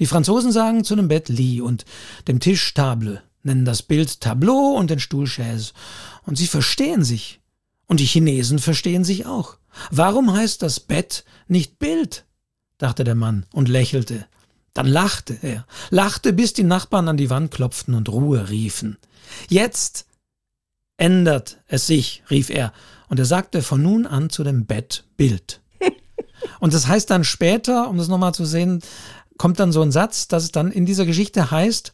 [0.00, 1.84] Die Franzosen sagen zu dem Bett Lit und
[2.26, 5.70] dem Tisch Table, nennen das Bild Tableau und den Stuhl Chaise.
[6.24, 7.38] Und sie verstehen sich.
[7.86, 9.56] Und die Chinesen verstehen sich auch.
[9.92, 12.24] Warum heißt das Bett nicht Bild?
[12.78, 14.26] dachte der Mann und lächelte.
[14.74, 18.96] Dann lachte er, lachte, bis die Nachbarn an die Wand klopften und Ruhe riefen.
[19.48, 20.06] Jetzt
[20.96, 22.72] ändert es sich, rief er,
[23.08, 25.60] und er sagte von nun an zu dem Bett Bild.
[26.60, 28.80] Und das heißt dann später, um das nochmal zu sehen,
[29.36, 31.92] kommt dann so ein Satz, dass es dann in dieser Geschichte heißt,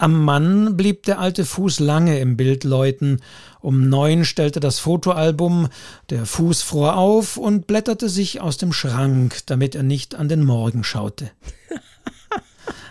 [0.00, 3.20] am Mann blieb der alte Fuß lange im Bild läuten.
[3.60, 5.68] Um neun stellte das Fotoalbum,
[6.08, 10.42] der Fuß fror auf und blätterte sich aus dem Schrank, damit er nicht an den
[10.42, 11.30] Morgen schaute.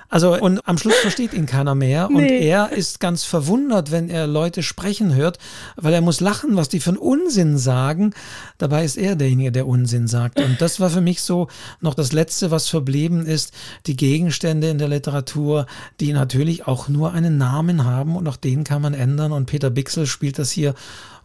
[0.10, 2.10] Also, und am Schluss versteht ihn keiner mehr.
[2.10, 2.16] Nee.
[2.16, 5.38] Und er ist ganz verwundert, wenn er Leute sprechen hört,
[5.76, 8.14] weil er muss lachen, was die für einen Unsinn sagen.
[8.58, 10.42] Dabei ist er derjenige, der Unsinn sagt.
[10.42, 11.48] Und das war für mich so
[11.80, 13.54] noch das Letzte, was verblieben ist.
[13.86, 15.68] Die Gegenstände in der Literatur,
[16.00, 19.32] die natürlich auch nur einen Namen haben und auch den kann man ändern.
[19.32, 20.74] Und Peter Bixel spielt das hier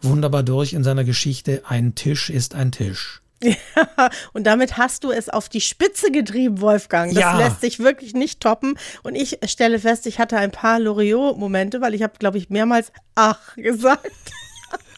[0.03, 1.63] wunderbar durch in seiner Geschichte.
[1.67, 3.21] Ein Tisch ist ein Tisch.
[3.43, 7.13] Ja, und damit hast du es auf die Spitze getrieben, Wolfgang.
[7.13, 7.37] Das ja.
[7.37, 8.77] lässt sich wirklich nicht toppen.
[9.03, 12.91] Und ich stelle fest, ich hatte ein paar Loriot-Momente, weil ich habe, glaube ich, mehrmals
[13.15, 14.11] ach gesagt.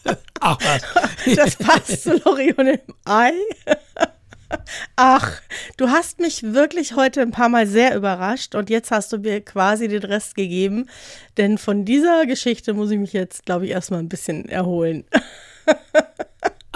[0.40, 1.36] Ach was.
[1.36, 3.32] Das passt zu Loriot im Ei.
[4.96, 5.40] Ach,
[5.76, 9.42] du hast mich wirklich heute ein paar Mal sehr überrascht und jetzt hast du mir
[9.42, 10.88] quasi den Rest gegeben,
[11.36, 15.04] denn von dieser Geschichte muss ich mich jetzt, glaube ich, erstmal ein bisschen erholen.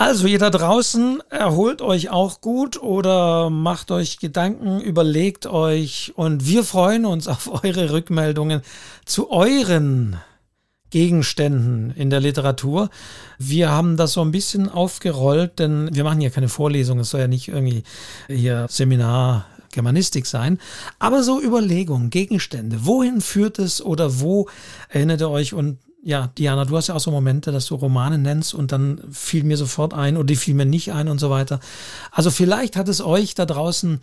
[0.04, 6.44] Also ihr da draußen, erholt euch auch gut oder macht euch Gedanken, überlegt euch und
[6.44, 8.62] wir freuen uns auf eure Rückmeldungen
[9.04, 10.16] zu euren
[10.90, 12.90] Gegenständen in der Literatur.
[13.38, 17.20] Wir haben das so ein bisschen aufgerollt, denn wir machen hier keine Vorlesung, es soll
[17.20, 17.84] ja nicht irgendwie
[18.26, 20.58] hier Seminar Germanistik sein,
[20.98, 24.48] aber so Überlegungen, Gegenstände, wohin führt es oder wo
[24.88, 28.18] erinnert ihr euch und ja, Diana, du hast ja auch so Momente, dass du Romane
[28.18, 31.30] nennst und dann fiel mir sofort ein oder die fiel mir nicht ein und so
[31.30, 31.60] weiter.
[32.10, 34.00] Also vielleicht hat es euch da draußen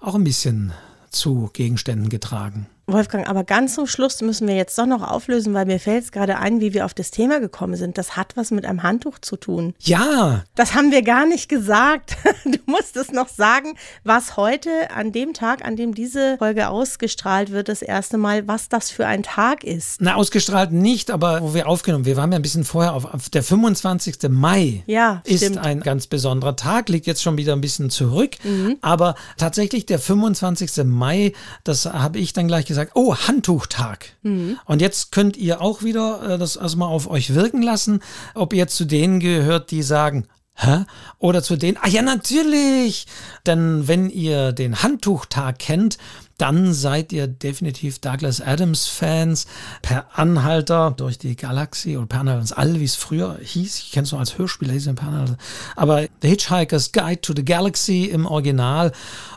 [0.00, 0.72] auch ein bisschen
[1.10, 2.66] zu Gegenständen getragen.
[2.86, 6.12] Wolfgang, aber ganz zum Schluss müssen wir jetzt doch noch auflösen, weil mir fällt es
[6.12, 7.96] gerade ein, wie wir auf das Thema gekommen sind.
[7.96, 9.74] Das hat was mit einem Handtuch zu tun.
[9.78, 10.42] Ja.
[10.56, 12.16] Das haben wir gar nicht gesagt.
[12.44, 13.74] Du musst es noch sagen,
[14.04, 18.68] was heute an dem Tag, an dem diese Folge ausgestrahlt wird, das erste Mal, was
[18.68, 20.00] das für ein Tag ist.
[20.00, 23.30] Na, ausgestrahlt nicht, aber wo wir aufgenommen, wir waren ja ein bisschen vorher auf, auf
[23.30, 24.28] der 25.
[24.28, 24.82] Mai.
[24.86, 25.58] Ja, ist stimmt.
[25.58, 28.76] ein ganz besonderer Tag, liegt jetzt schon wieder ein bisschen zurück, mhm.
[28.80, 30.84] aber tatsächlich der 25.
[30.84, 31.32] Mai,
[31.64, 34.16] das habe ich dann gleich gesagt, gesagt, oh, Handtuchtag.
[34.22, 34.58] Mhm.
[34.64, 38.00] Und jetzt könnt ihr auch wieder äh, das also mal auf euch wirken lassen,
[38.34, 40.84] ob ihr zu denen gehört, die sagen, Hä?
[41.18, 43.06] Oder zu denen, ah ja, natürlich.
[43.46, 45.96] Denn wenn ihr den Handtuchtag kennt,
[46.36, 49.46] dann seid ihr definitiv Douglas Adams Fans.
[49.80, 53.78] Per Anhalter durch die Galaxie oder per Anhalter ins All, wie es früher hieß.
[53.78, 55.36] Ich kenne es noch als Hörspiel, per Anhalter.
[55.76, 58.92] Aber The Hitchhiker's Guide to the Galaxy im Original.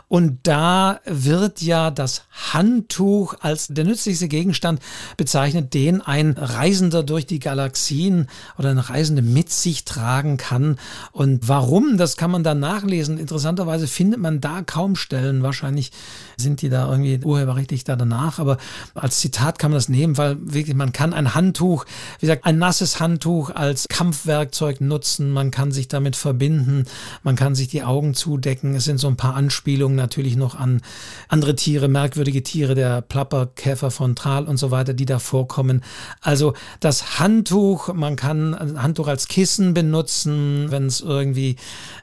[0.08, 4.80] Und da wird ja das Handtuch als der nützlichste Gegenstand
[5.16, 10.78] bezeichnet, den ein Reisender durch die Galaxien oder ein Reisende mit sich tragen kann.
[11.10, 13.18] Und warum, das kann man dann nachlesen.
[13.18, 15.42] Interessanterweise findet man da kaum Stellen.
[15.42, 15.90] Wahrscheinlich
[16.36, 18.38] sind die da irgendwie urheberrechtlich da danach.
[18.38, 18.58] Aber
[18.94, 21.84] als Zitat kann man das nehmen, weil wirklich man kann ein Handtuch,
[22.20, 25.32] wie gesagt, ein nasses Handtuch als Kampfwerkzeug nutzen.
[25.32, 26.84] Man kann sich damit verbinden.
[27.24, 28.76] Man kann sich die Augen zudecken.
[28.76, 30.80] Es sind so ein paar Anspielungen natürlich noch an
[31.28, 35.82] andere Tiere, merkwürdige Tiere, der Plapperkäfer von Tral und so weiter, die da vorkommen.
[36.20, 41.56] Also das Handtuch, man kann ein Handtuch als Kissen benutzen, wenn es irgendwie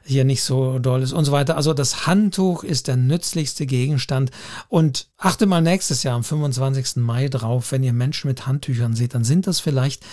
[0.04, 1.56] hier nicht so doll ist und so weiter.
[1.56, 4.30] Also das Handtuch ist der nützlichste Gegenstand
[4.68, 6.96] und achte mal nächstes Jahr am 25.
[6.96, 10.04] Mai drauf, wenn ihr Menschen mit Handtüchern seht, dann sind das vielleicht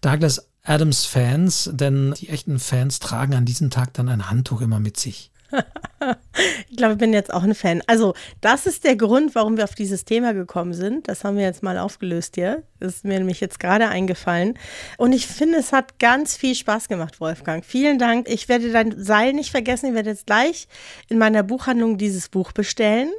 [0.00, 4.78] Douglas Adams Fans, denn die echten Fans tragen an diesem Tag dann ein Handtuch immer
[4.78, 5.30] mit sich.
[6.80, 7.82] glaube, ich bin jetzt auch ein Fan.
[7.86, 11.08] Also, das ist der Grund, warum wir auf dieses Thema gekommen sind.
[11.08, 12.62] Das haben wir jetzt mal aufgelöst hier.
[12.80, 14.58] Das ist mir nämlich jetzt gerade eingefallen.
[14.96, 17.64] Und ich finde, es hat ganz viel Spaß gemacht, Wolfgang.
[17.64, 18.28] Vielen Dank.
[18.28, 19.90] Ich werde dein Seil nicht vergessen.
[19.90, 20.66] Ich werde jetzt gleich
[21.08, 23.10] in meiner Buchhandlung dieses Buch bestellen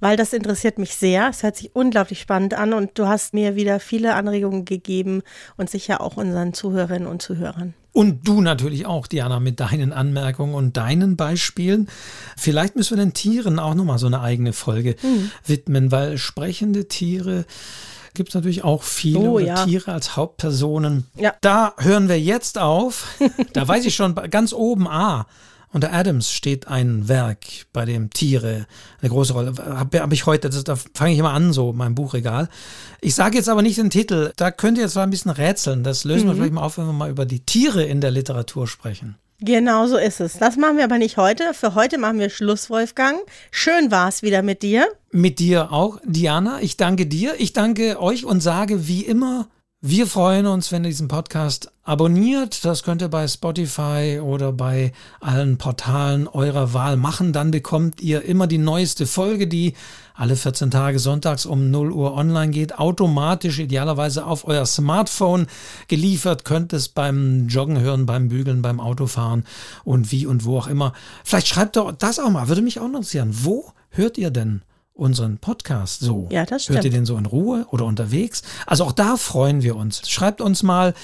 [0.00, 1.28] weil das interessiert mich sehr.
[1.28, 5.22] Es hört sich unglaublich spannend an und du hast mir wieder viele Anregungen gegeben
[5.56, 7.74] und sicher auch unseren Zuhörerinnen und Zuhörern.
[7.92, 11.88] Und du natürlich auch, Diana, mit deinen Anmerkungen und deinen Beispielen.
[12.36, 15.30] Vielleicht müssen wir den Tieren auch nochmal so eine eigene Folge mhm.
[15.44, 17.44] widmen, weil sprechende Tiere
[18.14, 19.64] gibt es natürlich auch viele oh, ja.
[19.64, 21.06] Tiere als Hauptpersonen.
[21.16, 21.34] Ja.
[21.40, 23.18] Da hören wir jetzt auf.
[23.52, 25.26] da weiß ich schon ganz oben, ah,
[25.72, 27.38] unter Adams steht ein Werk,
[27.72, 28.66] bei dem Tiere
[29.00, 29.54] eine große Rolle.
[29.56, 32.48] Habe hab ich heute, das, da fange ich immer an, so mein Buchregal.
[33.00, 34.32] Ich sage jetzt aber nicht den Titel.
[34.36, 35.82] Da könnt ihr jetzt mal ein bisschen rätseln.
[35.82, 36.30] Das lösen mhm.
[36.30, 39.16] wir vielleicht mal auf, wenn wir mal über die Tiere in der Literatur sprechen.
[39.40, 40.34] Genau so ist es.
[40.34, 41.52] Das machen wir aber nicht heute.
[41.52, 43.18] Für heute machen wir Schluss, Wolfgang.
[43.50, 44.86] Schön war es wieder mit dir.
[45.10, 46.60] Mit dir auch, Diana.
[46.60, 47.34] Ich danke dir.
[47.38, 49.48] Ich danke euch und sage wie immer
[49.84, 52.64] wir freuen uns, wenn ihr diesen Podcast abonniert.
[52.64, 57.32] Das könnt ihr bei Spotify oder bei allen Portalen eurer Wahl machen.
[57.32, 59.74] Dann bekommt ihr immer die neueste Folge, die
[60.14, 62.78] alle 14 Tage sonntags um 0 Uhr online geht.
[62.78, 65.48] Automatisch, idealerweise auf euer Smartphone
[65.88, 66.44] geliefert.
[66.44, 69.44] Könnt es beim Joggen hören, beim Bügeln, beim Autofahren
[69.82, 70.92] und wie und wo auch immer.
[71.24, 72.46] Vielleicht schreibt doch das auch mal.
[72.46, 73.30] Würde mich auch interessieren.
[73.32, 74.62] Wo hört ihr denn
[74.94, 76.28] unseren Podcast so?
[76.30, 76.76] Ja, das stimmt.
[76.76, 78.42] Hört ihr den so in Ruhe oder unterwegs?
[78.66, 80.08] Also auch da freuen wir uns.
[80.08, 80.94] Schreibt uns mal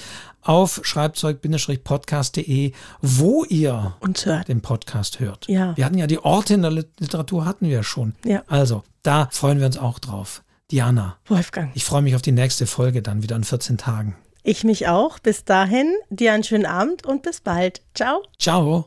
[0.41, 2.71] auf schreibzeug-podcast.de,
[3.01, 4.47] wo ihr uns hört.
[4.47, 5.47] den Podcast hört.
[5.47, 5.75] Ja.
[5.75, 8.15] Wir hatten ja die Orte in der Literatur hatten wir schon.
[8.23, 8.43] Ja.
[8.47, 10.43] Also, da freuen wir uns auch drauf.
[10.71, 11.17] Diana.
[11.27, 11.71] Wolfgang.
[11.73, 14.15] Ich freue mich auf die nächste Folge dann wieder in 14 Tagen.
[14.43, 15.19] Ich mich auch.
[15.19, 17.81] Bis dahin, dir einen schönen Abend und bis bald.
[17.93, 18.23] Ciao.
[18.37, 18.77] Ciao.